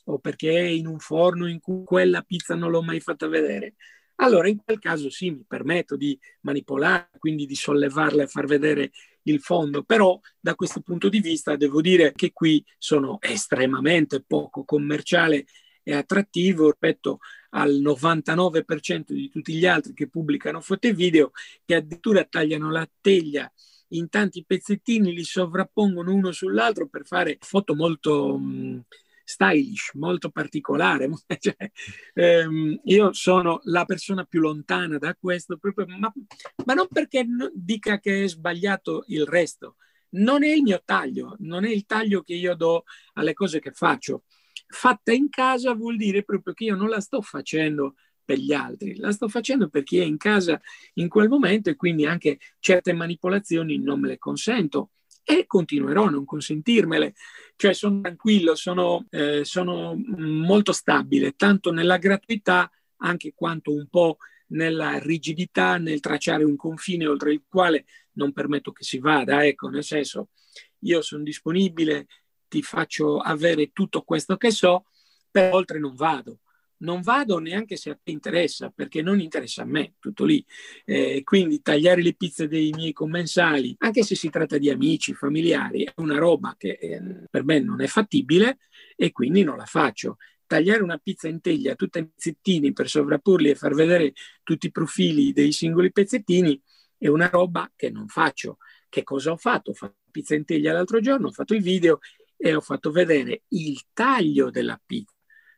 [0.09, 3.75] o perché è in un forno in cui quella pizza non l'ho mai fatta vedere,
[4.17, 8.91] allora in quel caso sì, mi permetto di manipolare, quindi di sollevarla e far vedere
[9.23, 14.65] il fondo, però da questo punto di vista devo dire che qui sono estremamente poco
[14.65, 15.47] commerciale
[15.83, 17.19] e attrattivo rispetto
[17.51, 21.31] al 99% di tutti gli altri che pubblicano foto e video
[21.65, 23.51] che addirittura tagliano la teglia
[23.89, 28.85] in tanti pezzettini, li sovrappongono uno sull'altro per fare foto molto mh,
[29.25, 31.11] stylish, molto particolare.
[31.39, 31.71] cioè,
[32.15, 36.13] ehm, io sono la persona più lontana da questo, proprio, ma,
[36.65, 39.77] ma non perché dica che è sbagliato il resto,
[40.11, 42.85] non è il mio taglio, non è il taglio che io do
[43.15, 44.23] alle cose che faccio.
[44.69, 47.95] Fatta in casa vuol dire proprio che io non la sto facendo
[48.27, 50.61] per gli altri, la sto facendo per chi è in casa
[50.95, 54.91] in quel momento e quindi anche certe manipolazioni non me le consento
[55.23, 57.15] e continuerò a non consentirmele.
[57.55, 64.19] Cioè sono tranquillo, sono, eh, sono molto stabile, tanto nella gratuità anche quanto un po'
[64.49, 69.45] nella rigidità, nel tracciare un confine oltre il quale non permetto che si vada.
[69.47, 70.31] Ecco, nel senso,
[70.81, 72.07] io sono disponibile,
[72.49, 74.87] ti faccio avere tutto questo che so,
[75.31, 76.41] per oltre non vado
[76.79, 80.45] non vado neanche se a te interessa, perché non interessa a me, tutto lì.
[80.85, 85.85] Eh, quindi tagliare le pizze dei miei commensali, anche se si tratta di amici, familiari,
[85.85, 87.01] è una roba che eh,
[87.31, 88.59] per me non è fattibile
[88.97, 90.17] e quindi non la faccio.
[90.47, 94.13] Tagliare una pizza in teglia tutta in pezzettini per sovrapporli e far vedere
[94.43, 96.61] tutti i profili dei singoli pezzettini
[96.99, 98.59] è una roba che non faccio.
[98.89, 99.71] Che cosa ho fatto?
[99.71, 101.99] Ho fatto pizza in teglia l'altro giorno, ho fatto il video
[102.37, 105.16] e ho fatto vedere il taglio della pizza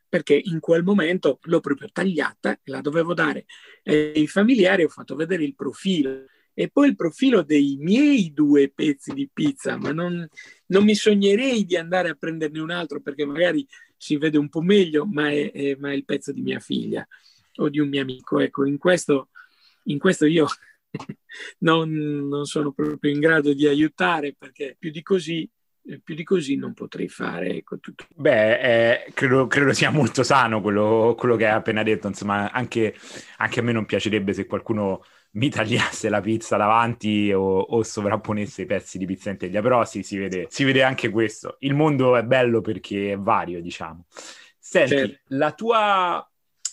[0.09, 3.45] perché in quel momento l'ho proprio tagliata e la dovevo dare
[3.83, 9.13] ai familiari, ho fatto vedere il profilo e poi il profilo dei miei due pezzi
[9.13, 10.27] di pizza, ma non,
[10.65, 14.61] non mi sognerei di andare a prenderne un altro perché magari si vede un po'
[14.61, 17.07] meglio, ma è, è, ma è il pezzo di mia figlia
[17.55, 18.39] o di un mio amico.
[18.39, 19.29] Ecco, in questo,
[19.83, 20.47] in questo io
[21.59, 25.49] non, non sono proprio in grado di aiutare perché più di così
[26.03, 27.49] più di così non potrei fare.
[27.57, 28.05] Ecco, tutto.
[28.15, 32.07] Beh, eh, credo, credo, sia molto sano quello, quello, che hai appena detto.
[32.07, 32.95] Insomma, anche,
[33.37, 38.63] anche, a me non piacerebbe se qualcuno mi tagliasse la pizza davanti o, o sovrapponesse
[38.63, 41.57] i pezzi di pizza in teglia, però sì, si vede, si vede anche questo.
[41.59, 44.05] Il mondo è bello perché è vario, diciamo.
[44.59, 45.19] Senti, certo.
[45.29, 46.28] la tua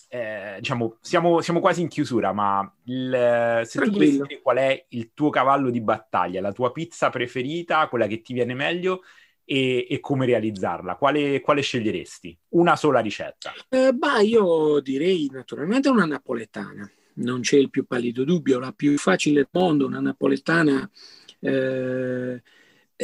[0.09, 4.85] eh, diciamo, siamo, siamo, quasi in chiusura, ma il, se tu dovessi dire qual è
[4.89, 9.01] il tuo cavallo di battaglia, la tua pizza preferita, quella che ti viene meglio
[9.43, 12.37] e, e come realizzarla, quale, quale, sceglieresti?
[12.49, 13.53] Una sola ricetta?
[13.69, 18.97] Eh, bah, io direi naturalmente una napoletana, non c'è il più pallido dubbio, la più
[18.97, 20.89] facile del mondo, una napoletana.
[21.39, 22.41] Eh,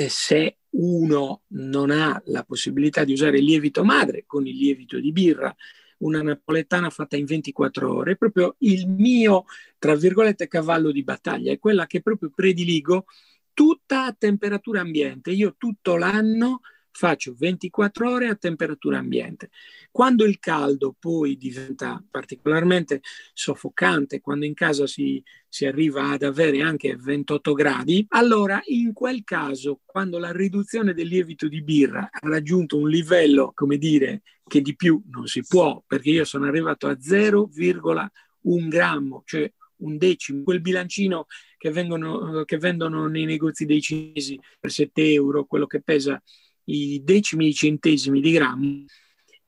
[0.07, 5.11] se uno non ha la possibilità di usare il lievito madre con il lievito di
[5.11, 5.55] birra
[6.03, 9.45] una napoletana fatta in 24 ore, proprio il mio,
[9.77, 13.05] tra virgolette, cavallo di battaglia, è quella che proprio prediligo
[13.53, 15.31] tutta a temperatura ambiente.
[15.31, 16.61] Io tutto l'anno
[16.93, 19.49] faccio 24 ore a temperatura ambiente.
[19.91, 23.01] Quando il caldo poi diventa particolarmente
[23.33, 29.23] soffocante, quando in casa si, si, arriva ad avere anche 28 gradi, allora in quel
[29.23, 34.61] caso, quando la riduzione del lievito di birra ha raggiunto un livello, come dire, che
[34.61, 40.43] di più non si può, perché io sono arrivato a 0,1 grammo, cioè un decimo,
[40.43, 41.25] quel bilancino
[41.57, 46.21] che, vengono, che vendono nei negozi dei cinesi per 7 euro, quello che pesa
[46.65, 48.85] i decimi di centesimi di grammo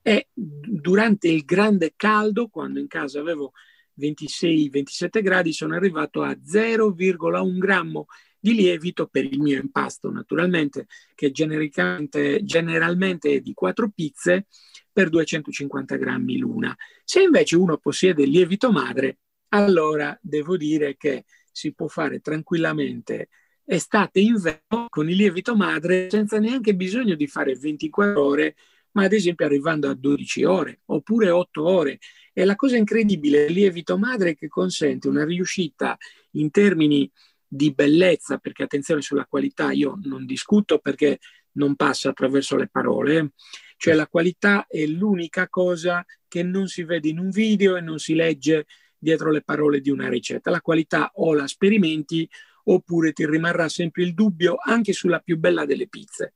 [0.01, 3.53] e durante il grande caldo, quando in casa avevo
[3.99, 8.05] 26-27 gradi, sono arrivato a 0,1 grammo
[8.39, 10.85] di lievito per il mio impasto, naturalmente,
[11.15, 14.45] che genericamente, generalmente è di 4 pizze
[14.91, 16.75] per 250 grammi l'una.
[17.03, 19.17] Se invece uno possiede il lievito madre,
[19.49, 23.29] allora devo dire che si può fare tranquillamente
[23.65, 28.55] estate e inverno con il lievito madre senza neanche bisogno di fare 24 ore,
[28.91, 31.99] ma ad esempio arrivando a 12 ore oppure 8 ore.
[32.33, 35.97] E la cosa incredibile del lievito madre è che consente una riuscita
[36.31, 37.09] in termini
[37.47, 41.19] di bellezza, perché attenzione sulla qualità, io non discuto perché
[41.53, 43.31] non passa attraverso le parole,
[43.77, 47.99] cioè la qualità è l'unica cosa che non si vede in un video e non
[47.99, 48.65] si legge
[48.97, 50.49] dietro le parole di una ricetta.
[50.49, 52.27] La qualità o la sperimenti
[52.65, 56.33] oppure ti rimarrà sempre il dubbio anche sulla più bella delle pizze.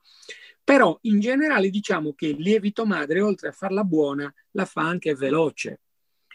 [0.64, 5.16] Però in generale diciamo che il lievito madre, oltre a farla buona, la fa anche
[5.16, 5.82] veloce.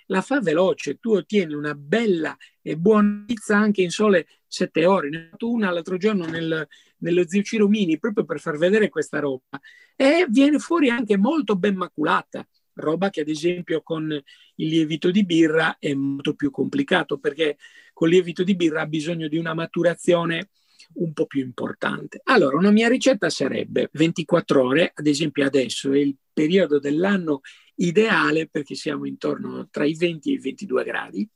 [0.07, 5.09] La fa veloce, tu ottieni una bella e buona pizza anche in sole sette ore.
[5.09, 6.67] Ne ho fatto una l'altro giorno nel,
[6.99, 9.61] nello zio Ciro Mini proprio per far vedere questa roba
[9.97, 15.25] e viene fuori anche molto ben maculata roba che ad esempio con il lievito di
[15.25, 17.57] birra è molto più complicato perché
[17.93, 20.51] con il lievito di birra ha bisogno di una maturazione
[20.95, 22.21] un po' più importante.
[22.25, 27.41] Allora, una mia ricetta sarebbe 24 ore, ad esempio adesso è il periodo dell'anno
[27.77, 31.29] ideale perché siamo intorno tra i 20 e i 22 gradi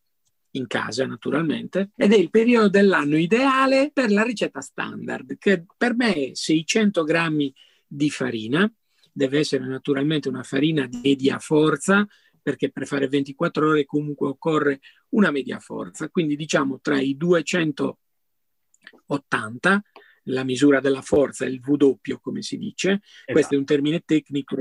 [0.52, 5.94] in casa naturalmente ed è il periodo dell'anno ideale per la ricetta standard che per
[5.94, 7.52] me è 600 grammi
[7.86, 8.70] di farina
[9.18, 12.06] deve essere naturalmente una farina di media forza,
[12.40, 14.78] perché per fare 24 ore comunque occorre
[15.10, 19.82] una media forza, quindi diciamo tra i 280,
[20.30, 23.32] la misura della forza, il doppio come si dice, esatto.
[23.32, 24.56] questo è un termine tecnico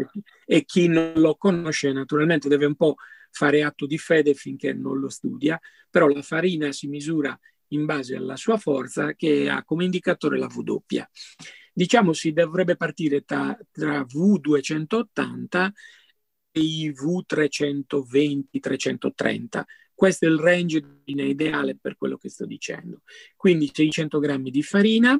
[0.45, 2.95] e chi non lo conosce naturalmente deve un po'
[3.29, 7.37] fare atto di fede finché non lo studia, però la farina si misura
[7.69, 11.09] in base alla sua forza che ha come indicatore la doppia
[11.77, 15.69] diciamo si dovrebbe partire tra, tra V280
[16.49, 19.61] e i V320-330.
[19.93, 23.03] Questo è il range ideale per quello che sto dicendo.
[23.35, 25.15] Quindi 600 grammi di farina,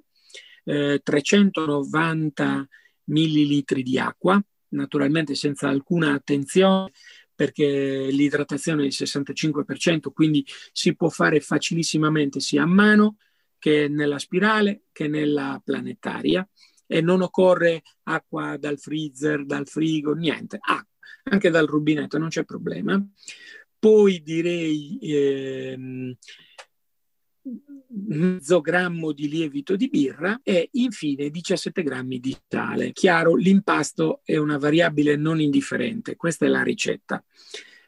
[0.63, 2.67] eh, 390
[3.03, 6.91] millilitri di acqua, naturalmente senza alcuna attenzione
[7.37, 13.17] perché l'idratazione è il 65%, quindi si può fare facilissimamente sia a mano
[13.59, 16.47] che nella spirale che nella planetaria
[16.87, 22.43] e non occorre acqua dal freezer, dal frigo, niente, acqua, anche dal rubinetto, non c'è
[22.43, 22.99] problema.
[23.77, 26.15] Poi direi ehm,
[27.89, 32.91] mezzo grammo di lievito di birra e infine 17 grammi di sale.
[32.91, 37.23] Chiaro, l'impasto è una variabile non indifferente, questa è la ricetta.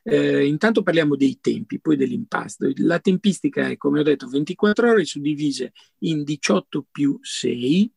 [0.03, 2.71] Eh, intanto parliamo dei tempi, poi dell'impasto.
[2.77, 7.91] La tempistica è, come ho detto, 24 ore suddivise in 18 più 6.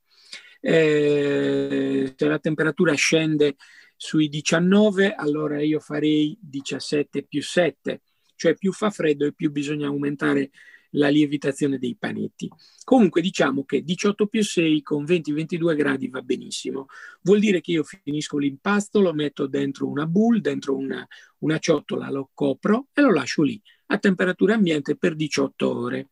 [0.61, 3.57] Eh, se la temperatura scende
[3.97, 8.03] sui 19, allora io farei 17 più 7,
[8.35, 10.51] cioè più fa freddo e più bisogna aumentare
[10.93, 12.51] la lievitazione dei panetti.
[12.85, 16.87] Comunque diciamo che 18 più 6 con 20-22 gradi va benissimo.
[17.23, 21.07] Vuol dire che io finisco l'impasto, lo metto dentro una bowl, dentro una,
[21.39, 26.09] una ciotola, lo copro e lo lascio lì a temperatura ambiente per 18 ore.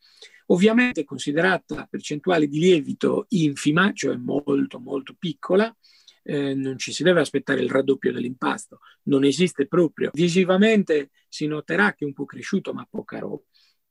[0.47, 5.75] Ovviamente considerata la percentuale di lievito infima, cioè molto molto piccola,
[6.23, 10.11] eh, non ci si deve aspettare il raddoppio dell'impasto, non esiste proprio.
[10.13, 13.43] Visivamente si noterà che è un po' cresciuto, ma poca roba.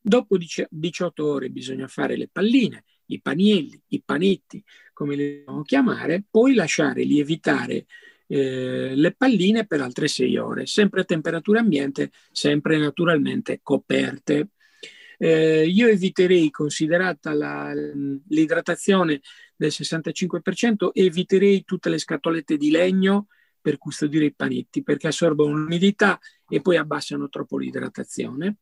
[0.09, 6.23] Dopo 18 ore bisogna fare le palline, i panielli, i panetti, come li dobbiamo chiamare,
[6.27, 7.85] poi lasciare lievitare
[8.25, 14.47] eh, le palline per altre 6 ore, sempre a temperatura ambiente, sempre naturalmente coperte.
[15.19, 19.21] Eh, io eviterei, considerata la, l'idratazione
[19.55, 23.27] del 65%, eviterei tutte le scatolette di legno
[23.61, 28.55] per custodire i panetti perché assorbono l'umidità e poi abbassano troppo l'idratazione.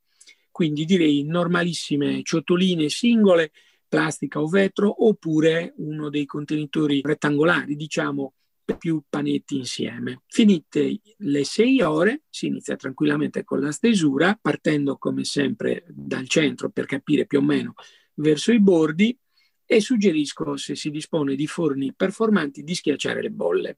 [0.57, 3.51] Quindi direi normalissime ciotoline singole,
[3.87, 8.33] plastica o vetro, oppure uno dei contenitori rettangolari, diciamo,
[8.75, 10.23] più panetti insieme.
[10.25, 16.71] Finite le sei ore, si inizia tranquillamente con la stesura, partendo come sempre dal centro
[16.71, 17.75] per capire più o meno
[18.15, 19.15] verso i bordi
[19.63, 23.77] e suggerisco, se si dispone di forni performanti, di schiacciare le bolle.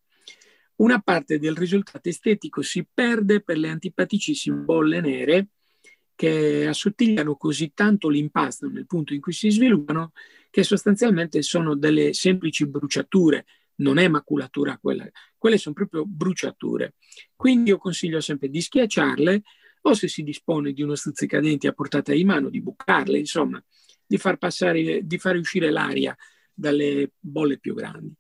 [0.76, 5.48] Una parte del risultato estetico si perde per le antipaticissime bolle nere
[6.20, 10.12] che assottigliano così tanto l'impasto nel punto in cui si sviluppano
[10.50, 13.46] che sostanzialmente sono delle semplici bruciature,
[13.76, 16.96] non è maculatura quella, quelle sono proprio bruciature.
[17.34, 19.44] Quindi io consiglio sempre di schiacciarle
[19.84, 23.64] o se si dispone di uno stuzzicadenti a portata di mano di bucarle, insomma,
[24.06, 26.14] di far passare, di fare uscire l'aria
[26.54, 28.14] dalle bolle più grandi.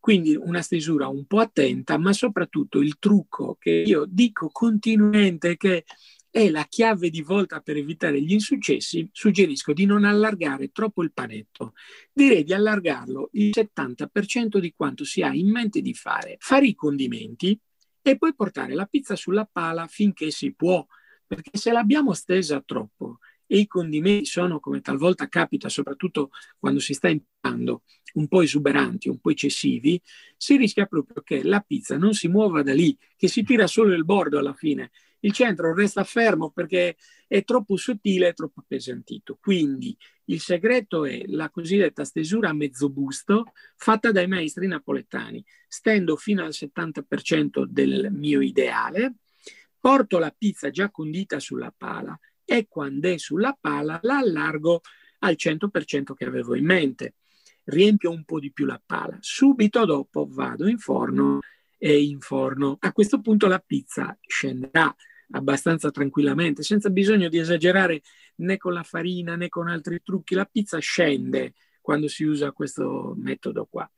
[0.00, 5.84] Quindi una stesura un po' attenta, ma soprattutto il trucco che io dico continuamente che
[6.30, 11.12] è la chiave di volta per evitare gli insuccessi, suggerisco di non allargare troppo il
[11.12, 11.72] panetto.
[12.12, 16.36] Direi di allargarlo il 70% di quanto si ha in mente di fare.
[16.38, 17.58] Fare i condimenti
[18.02, 20.86] e poi portare la pizza sulla pala finché si può,
[21.26, 23.18] perché se l'abbiamo stesa troppo
[23.50, 27.82] e i condimenti sono, come talvolta capita, soprattutto quando si sta imparando,
[28.14, 30.00] un po' esuberanti, un po' eccessivi,
[30.36, 33.94] si rischia proprio che la pizza non si muova da lì, che si tira solo
[33.94, 34.90] il bordo alla fine.
[35.20, 36.96] Il centro resta fermo perché
[37.26, 39.36] è troppo sottile e troppo appesantito.
[39.40, 39.96] Quindi
[40.26, 45.44] il segreto è la cosiddetta stesura a mezzo busto fatta dai maestri napoletani.
[45.66, 49.14] Stendo fino al 70% del mio ideale,
[49.80, 54.80] porto la pizza già condita sulla pala e quando è sulla pala la allargo
[55.20, 57.14] al 100% che avevo in mente.
[57.64, 59.18] Riempio un po' di più la pala.
[59.20, 61.40] Subito dopo vado in forno
[61.78, 62.76] e in forno.
[62.80, 64.94] A questo punto la pizza scenderà
[65.30, 68.02] abbastanza tranquillamente, senza bisogno di esagerare
[68.36, 70.34] né con la farina né con altri trucchi.
[70.34, 73.90] La pizza scende quando si usa questo metodo qua.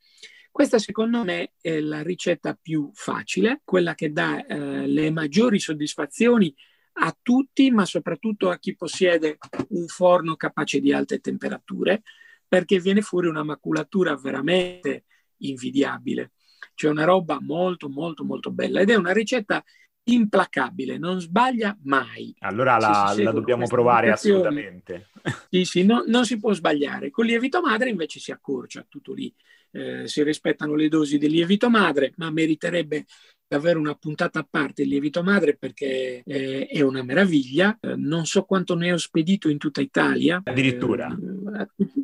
[0.51, 6.53] Questa secondo me è la ricetta più facile, quella che dà eh, le maggiori soddisfazioni
[6.93, 9.37] a tutti, ma soprattutto a chi possiede
[9.69, 12.01] un forno capace di alte temperature,
[12.45, 15.05] perché viene fuori una maculatura veramente
[15.37, 16.33] invidiabile.
[16.73, 19.63] C'è una roba molto, molto, molto bella ed è una ricetta
[20.03, 22.33] implacabile, non sbaglia mai.
[22.39, 25.09] Allora la, la dobbiamo provare assolutamente.
[25.49, 27.11] Sì, sì, no, non si può sbagliare.
[27.11, 29.33] Con lievito madre invece si accorcia, tutto lì.
[29.73, 33.05] Eh, si rispettano le dosi del lievito madre, ma meriterebbe
[33.47, 37.77] davvero una puntata a parte il lievito madre perché eh, è una meraviglia.
[37.79, 40.41] Eh, non so quanto ne ho spedito in tutta Italia.
[40.43, 41.15] Addirittura.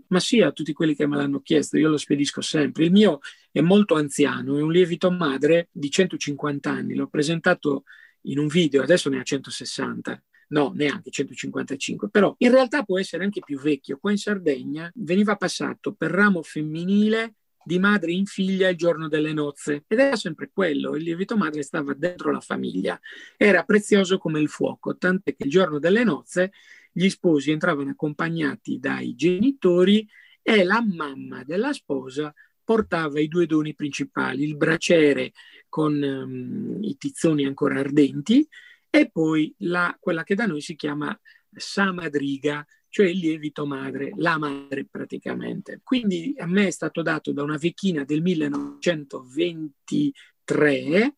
[0.08, 2.86] Ma sì, a tutti quelli che me l'hanno chiesto, io lo spedisco sempre.
[2.86, 3.20] Il mio
[3.52, 6.96] è molto anziano, è un lievito madre di 150 anni.
[6.96, 7.84] L'ho presentato
[8.22, 13.24] in un video, adesso ne ha 160 no, neanche 155, però in realtà può essere
[13.24, 13.98] anche più vecchio.
[13.98, 17.36] Qua in Sardegna veniva passato per ramo femminile
[17.68, 21.64] di madre in figlia il giorno delle nozze ed era sempre quello, il lievito madre
[21.64, 22.98] stava dentro la famiglia,
[23.36, 26.54] era prezioso come il fuoco, tant'è che il giorno delle nozze
[26.98, 30.10] gli sposi entravano accompagnati dai genitori
[30.42, 32.34] e la mamma della sposa
[32.64, 35.34] portava i due doni principali, il braciere
[35.70, 38.50] con um, i tizzoni ancora ardenti
[38.90, 41.16] e poi la, quella che da noi si chiama
[41.52, 45.82] samadriga, cioè il lievito madre, la madre praticamente.
[45.84, 51.16] Quindi a me è stato dato da una vecchina del 1923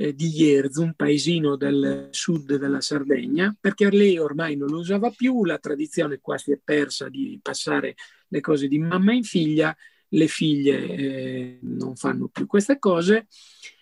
[0.00, 5.10] eh, di Jerzu, un paesino del sud della Sardegna, perché lei ormai non lo usava
[5.10, 7.96] più, la tradizione qua si è persa di passare
[8.28, 9.76] le cose di mamma in figlia,
[10.08, 13.26] le figlie eh, non fanno più queste cose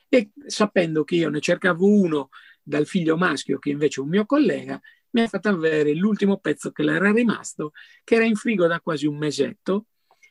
[0.09, 2.31] e sapendo che io ne cercavo uno
[2.64, 6.73] dal figlio maschio che invece è un mio collega, mi ha fatto avere l'ultimo pezzo
[6.73, 7.71] che le era rimasto,
[8.03, 9.87] che era in frigo da quasi un mesetto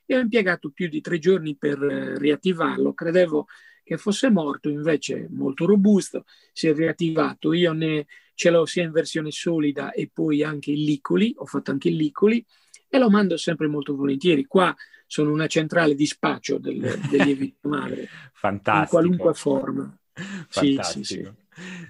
[0.05, 2.93] e ho impiegato più di tre giorni per eh, riattivarlo.
[2.93, 3.47] Credevo
[3.87, 7.53] che fosse morto, invece molto robusto, si è riattivato.
[7.53, 11.71] Io ne ce l'ho sia in versione solida e poi anche in licoli, ho fatto
[11.71, 12.45] anche in licoli
[12.89, 14.43] e lo mando sempre molto volentieri.
[14.45, 14.75] Qua
[15.05, 16.79] sono una centrale di spaccio del,
[17.09, 18.81] del lievito madre, Fantastico.
[18.81, 19.97] in qualunque forma.
[20.13, 20.83] Fantastico.
[20.83, 21.31] Sì, sì, sì.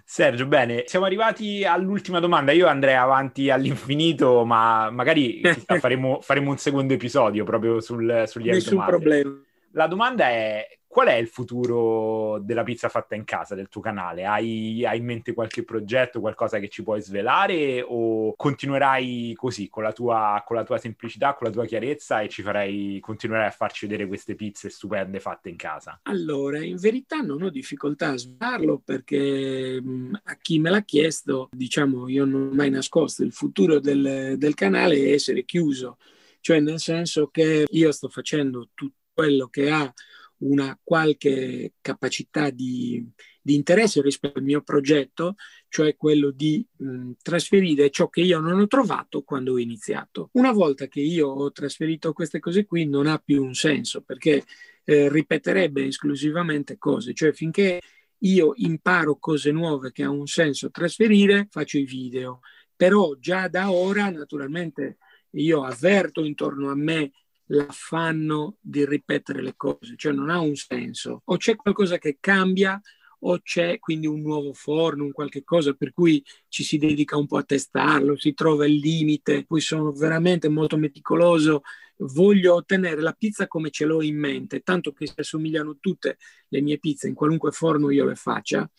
[0.06, 2.52] Sergio, bene, siamo arrivati all'ultima domanda.
[2.52, 5.42] Io andrei avanti all'infinito, ma magari
[5.80, 9.38] faremo, faremo, un secondo episodio proprio sul, sugli Nessun problema.
[9.72, 14.26] la domanda è qual è il futuro della pizza fatta in casa, del tuo canale?
[14.26, 19.84] Hai, hai, in mente qualche progetto, qualcosa che ci puoi svelare o continuerai così, con
[19.84, 23.52] la, tua, con la tua semplicità, con la tua chiarezza e ci farai, continuerai a
[23.52, 26.00] farci vedere queste pizze stupende fatte in casa?
[26.04, 29.82] Allora, in verità non ho difficoltà a svelarlo perché
[30.24, 34.54] a chi me l'ha chiesto, diciamo, io non ho mai nascosto il futuro del, del
[34.54, 35.98] canale è essere chiuso,
[36.40, 39.92] cioè nel senso che io sto facendo tutto quello che ha
[40.40, 43.06] una qualche capacità di,
[43.42, 45.36] di interesse rispetto al mio progetto,
[45.68, 50.30] cioè quello di mh, trasferire ciò che io non ho trovato quando ho iniziato.
[50.34, 54.44] Una volta che io ho trasferito queste cose qui non ha più un senso perché
[54.84, 57.82] eh, ripeterebbe esclusivamente cose, cioè finché
[58.20, 62.40] io imparo cose nuove che ha un senso trasferire, faccio i video.
[62.76, 64.98] Però già da ora, naturalmente,
[65.32, 67.12] io avverto intorno a me
[67.48, 71.22] l'affanno di ripetere le cose, cioè non ha un senso.
[71.26, 72.80] O c'è qualcosa che cambia
[73.22, 77.26] o c'è quindi un nuovo forno, un qualche cosa per cui ci si dedica un
[77.26, 81.62] po' a testarlo, si trova il limite, poi sono veramente molto meticoloso,
[81.98, 86.18] voglio ottenere la pizza come ce l'ho in mente, tanto che si assomigliano tutte
[86.50, 88.70] le mie pizze in qualunque forno io le faccia,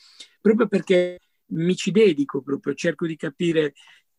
[0.41, 1.19] proprio perché
[1.51, 3.75] mi ci dedico proprio, cerco di capire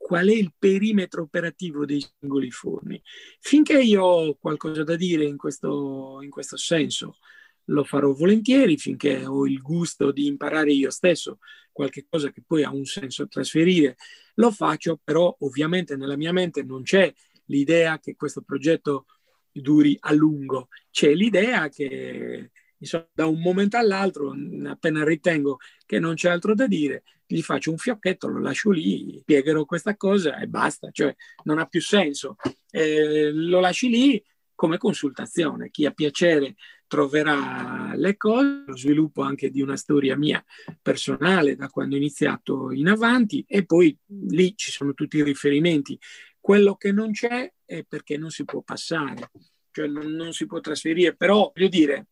[0.09, 2.99] qual è il perimetro operativo dei singoli forni.
[3.39, 7.17] Finché io ho qualcosa da dire in questo, in questo senso,
[7.65, 11.37] lo farò volentieri, finché ho il gusto di imparare io stesso
[11.71, 13.97] qualche cosa che poi ha un senso trasferire,
[14.37, 17.13] lo faccio, però ovviamente nella mia mente non c'è
[17.45, 19.05] l'idea che questo progetto
[19.51, 22.49] duri a lungo, c'è l'idea che
[22.79, 24.33] insomma, da un momento all'altro,
[24.65, 29.19] appena ritengo che non c'è altro da dire, gli faccio un fiocchetto, lo lascio lì,
[29.21, 32.35] spiegherò questa cosa e basta, cioè non ha più senso.
[32.71, 34.23] Eh, lo lasci lì
[34.55, 36.55] come consultazione, chi ha piacere
[36.87, 40.43] troverà le cose, lo sviluppo anche di una storia mia
[40.81, 43.95] personale da quando ho iniziato in avanti e poi
[44.29, 45.97] lì ci sono tutti i riferimenti.
[46.39, 49.29] Quello che non c'è è perché non si può passare,
[49.71, 52.07] cioè non, non si può trasferire, però voglio dire,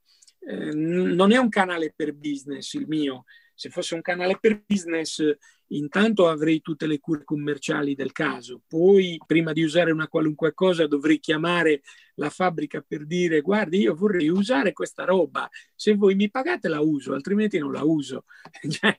[0.47, 3.25] eh, non è un canale per business il mio.
[3.53, 5.21] Se fosse un canale per business,
[5.69, 8.61] intanto avrei tutte le cure commerciali del caso.
[8.65, 11.81] Poi, prima di usare una qualunque cosa, dovrei chiamare
[12.15, 15.49] la fabbrica per dire: Guardi, io vorrei usare questa roba.
[15.75, 18.23] Se voi mi pagate, la uso, altrimenti non la uso.
[18.69, 18.95] cioè,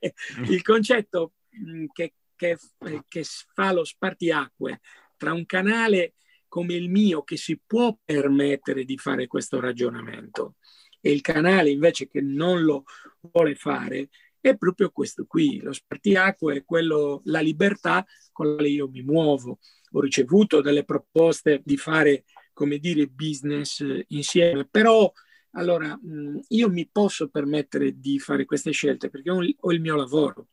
[0.48, 2.58] il concetto mm, che, che,
[3.08, 3.24] che
[3.54, 4.80] fa lo spartiacque
[5.16, 6.14] tra un canale
[6.46, 10.56] come il mio che si può permettere di fare questo ragionamento
[11.00, 12.84] e il canale invece che non lo
[13.20, 14.08] vuole fare
[14.40, 19.02] è proprio questo qui, lo spartiacque è quello, la libertà con la quale io mi
[19.02, 19.58] muovo.
[19.92, 25.10] Ho ricevuto delle proposte di fare, come dire, business insieme, però
[25.52, 25.98] allora
[26.48, 30.48] io mi posso permettere di fare queste scelte perché ho il mio lavoro.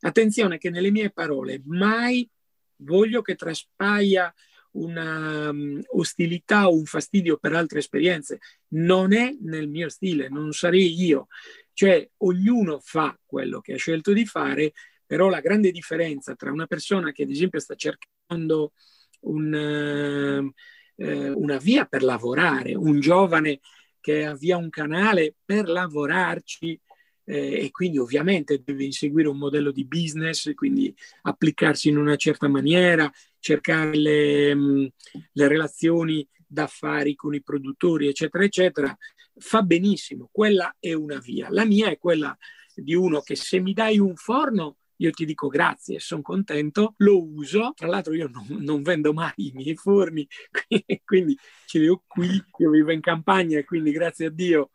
[0.00, 2.28] Attenzione che nelle mie parole mai
[2.76, 4.32] voglio che traspaia
[4.72, 8.38] una um, ostilità o un fastidio per altre esperienze.
[8.68, 11.28] Non è nel mio stile, non sarei io.
[11.72, 14.72] Cioè, ognuno fa quello che ha scelto di fare,
[15.06, 18.72] però la grande differenza tra una persona che, ad esempio, sta cercando
[19.20, 20.52] un,
[20.96, 23.60] uh, una via per lavorare, un giovane
[24.00, 26.80] che avvia un canale per lavorarci,
[27.24, 32.48] eh, e quindi ovviamente deve inseguire un modello di business, quindi applicarsi in una certa
[32.48, 34.86] maniera, cercare le, mm,
[35.32, 38.96] le relazioni d'affari con i produttori, eccetera, eccetera,
[39.36, 40.28] fa benissimo.
[40.30, 41.48] Quella è una via.
[41.50, 42.36] La mia è quella
[42.74, 47.20] di uno che se mi dai un forno io ti dico grazie, sono contento, lo
[47.20, 47.72] uso.
[47.74, 50.26] Tra l'altro io non, non vendo mai i miei forni,
[51.04, 54.70] quindi ce li ho qui, io vivo in campagna quindi grazie a Dio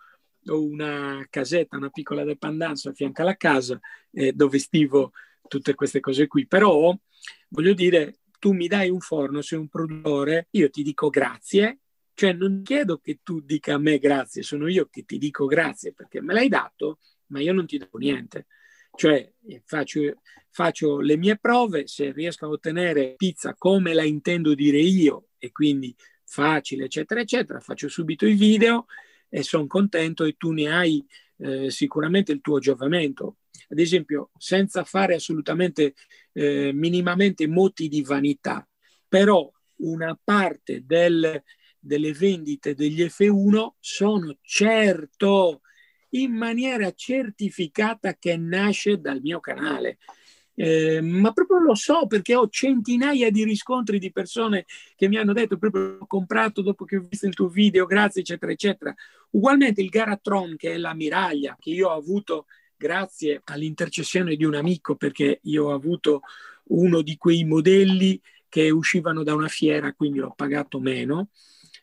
[0.47, 3.79] ho una casetta, una piccola dependance a fianco alla casa
[4.11, 5.11] eh, dove stivo
[5.47, 6.47] tutte queste cose qui.
[6.47, 6.95] Però
[7.49, 11.79] voglio dire, tu mi dai un forno, sei un produttore, io ti dico grazie,
[12.13, 15.93] cioè non chiedo che tu dica a me grazie, sono io che ti dico grazie
[15.93, 18.47] perché me l'hai dato, ma io non ti do niente.
[18.95, 19.31] Cioè
[19.65, 20.01] faccio,
[20.49, 25.51] faccio le mie prove, se riesco a ottenere pizza come la intendo dire io e
[25.51, 28.87] quindi facile, eccetera, eccetera, faccio subito i video
[29.29, 31.05] e sono contento e tu ne hai
[31.37, 33.37] eh, sicuramente il tuo giovamento.
[33.69, 35.93] Ad esempio, senza fare assolutamente
[36.33, 38.67] eh, minimamente moti di vanità,
[39.07, 41.43] però una parte del,
[41.79, 45.61] delle vendite degli F1 sono certo
[46.11, 49.97] in maniera certificata che nasce dal mio canale.
[50.59, 54.65] Eh, ma proprio lo so perché ho centinaia di riscontri di persone
[54.95, 58.21] che mi hanno detto proprio ho comprato dopo che ho visto il tuo video, grazie
[58.21, 58.95] eccetera eccetera.
[59.31, 64.55] Ugualmente il Garatron, che è la miraglia che io ho avuto grazie all'intercessione di un
[64.55, 66.21] amico, perché io ho avuto
[66.65, 71.29] uno di quei modelli che uscivano da una fiera, quindi l'ho pagato meno.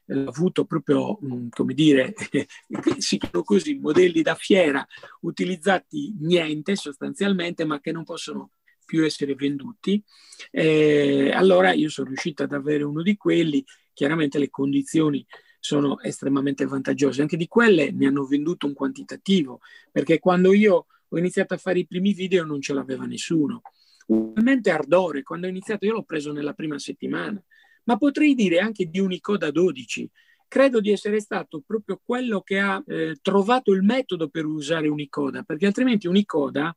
[0.07, 2.15] Ho avuto proprio, mm, come dire,
[2.99, 4.87] si chiamano così, modelli da fiera
[5.21, 8.51] utilizzati niente sostanzialmente, ma che non possono
[8.85, 10.03] più essere venduti.
[10.51, 15.25] Eh, allora io sono riuscito ad avere uno di quelli, chiaramente le condizioni
[15.65, 19.61] sono estremamente vantaggiose, anche di quelle ne hanno venduto un quantitativo,
[19.91, 23.63] perché quando io ho iniziato a fare i primi video non ce l'aveva nessuno.
[24.09, 27.43] Ugualmente Ardore, quando ho iniziato io l'ho preso nella prima settimana,
[27.85, 30.11] ma potrei dire anche di Unicoda 12.
[30.47, 35.45] Credo di essere stato proprio quello che ha eh, trovato il metodo per usare Unicoda,
[35.45, 36.77] perché altrimenti Unicoda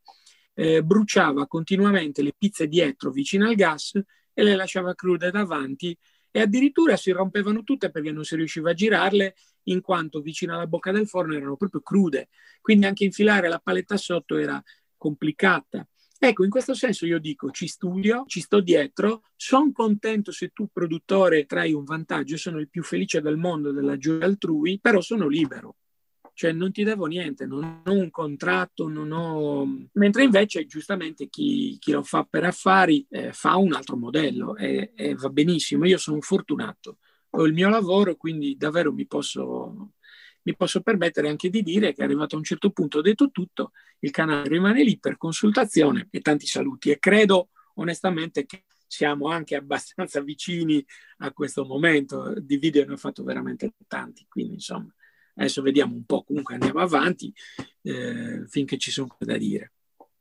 [0.54, 4.00] eh, bruciava continuamente le pizze dietro vicino al gas
[4.34, 5.98] e le lasciava crude davanti
[6.32, 10.68] e addirittura si rompevano tutte perché non si riusciva a girarle in quanto vicino alla
[10.68, 12.30] bocca del forno erano proprio crude.
[12.62, 14.62] Quindi anche infilare la paletta sotto era
[14.96, 15.88] complicata.
[16.20, 20.68] Ecco, in questo senso io dico ci studio, ci sto dietro, sono contento se tu
[20.72, 25.28] produttore trai un vantaggio, sono il più felice del mondo della gioia altrui, però sono
[25.28, 25.76] libero
[26.38, 29.88] cioè non ti devo niente, non ho un contratto, non ho...
[29.94, 34.92] mentre invece giustamente chi, chi lo fa per affari eh, fa un altro modello e,
[34.96, 35.88] e, va benissimo.
[35.88, 37.00] Io sono fortunato,
[37.32, 39.94] ho il mio lavoro, quindi davvero mi posso,
[40.44, 43.72] mi posso permettere anche di dire che arrivato a un certo punto, ho detto tutto,
[44.02, 49.56] il canale rimane lì per consultazione e tanti saluti e credo onestamente che siamo anche
[49.56, 50.86] abbastanza vicini
[51.18, 54.94] a questo momento, di video ne ho fatto veramente tanti, quindi insomma
[55.38, 57.32] Adesso vediamo un po', comunque andiamo avanti
[57.84, 59.72] eh, finché ci sono da dire.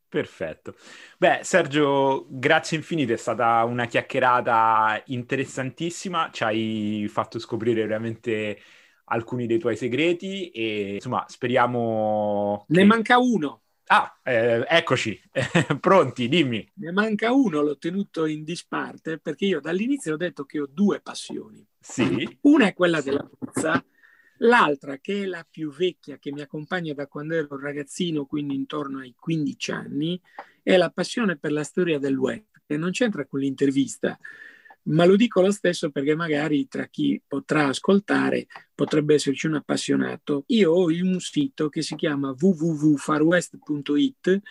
[0.09, 0.75] Perfetto.
[1.17, 8.59] Beh, Sergio, grazie infinite, è stata una chiacchierata interessantissima, ci hai fatto scoprire veramente
[9.05, 12.63] alcuni dei tuoi segreti e insomma speriamo...
[12.67, 12.73] Che...
[12.73, 13.63] Ne manca uno.
[13.87, 15.19] Ah, eh, eccoci,
[15.79, 16.69] pronti, dimmi.
[16.75, 21.01] Ne manca uno, l'ho tenuto in disparte perché io dall'inizio ho detto che ho due
[21.01, 21.65] passioni.
[21.79, 22.37] Sì.
[22.41, 23.83] Una è quella della pizza
[24.39, 28.99] L'altra, che è la più vecchia, che mi accompagna da quando ero ragazzino, quindi intorno
[28.99, 30.21] ai 15 anni,
[30.61, 34.17] è la passione per la storia del web, che non c'entra con l'intervista,
[34.87, 40.43] ma lo dico lo stesso perché magari tra chi potrà ascoltare potrebbe esserci un appassionato.
[40.47, 44.41] Io ho un sito che si chiama www.farwest.it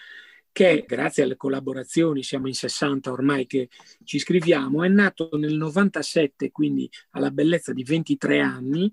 [0.53, 3.69] che grazie alle collaborazioni, siamo in 60 ormai che
[4.05, 8.91] ci scriviamo, è nato nel 97, quindi alla bellezza di 23 anni,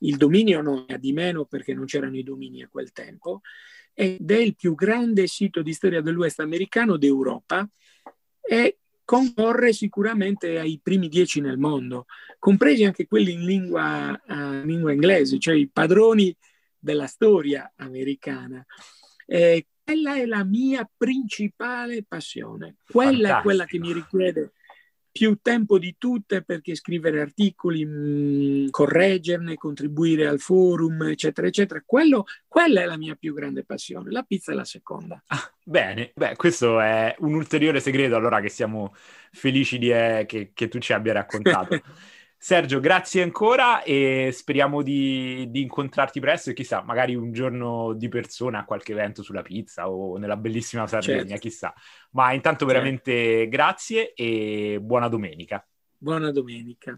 [0.00, 3.40] il dominio non è di meno perché non c'erano i domini a quel tempo,
[3.92, 7.68] ed è il più grande sito di storia dell'Ouest americano d'Europa
[8.40, 12.06] e concorre sicuramente ai primi dieci nel mondo,
[12.38, 16.34] compresi anche quelli in lingua, uh, in lingua inglese, cioè i padroni
[16.78, 18.64] della storia americana.
[19.26, 23.38] Eh, quella è la mia principale passione, quella Fantastico.
[23.38, 24.52] è quella che mi richiede
[25.12, 31.82] più tempo di tutte perché scrivere articoli, mh, mm, correggerne, contribuire al forum, eccetera, eccetera.
[31.84, 34.10] Quello, quella è la mia più grande passione.
[34.10, 35.22] La pizza è la seconda.
[35.26, 38.94] Ah, bene, beh, questo è un ulteriore segreto allora che siamo
[39.32, 41.80] felici di, eh, che, che tu ci abbia raccontato.
[42.42, 48.08] Sergio, grazie ancora e speriamo di, di, incontrarti presto e chissà, magari un giorno di
[48.08, 51.38] persona a qualche evento sulla pizza o nella bellissima Sardegna, certo.
[51.38, 51.74] chissà.
[52.12, 53.48] Ma intanto veramente certo.
[53.50, 55.62] grazie e buona domenica.
[55.98, 56.96] Buona domenica.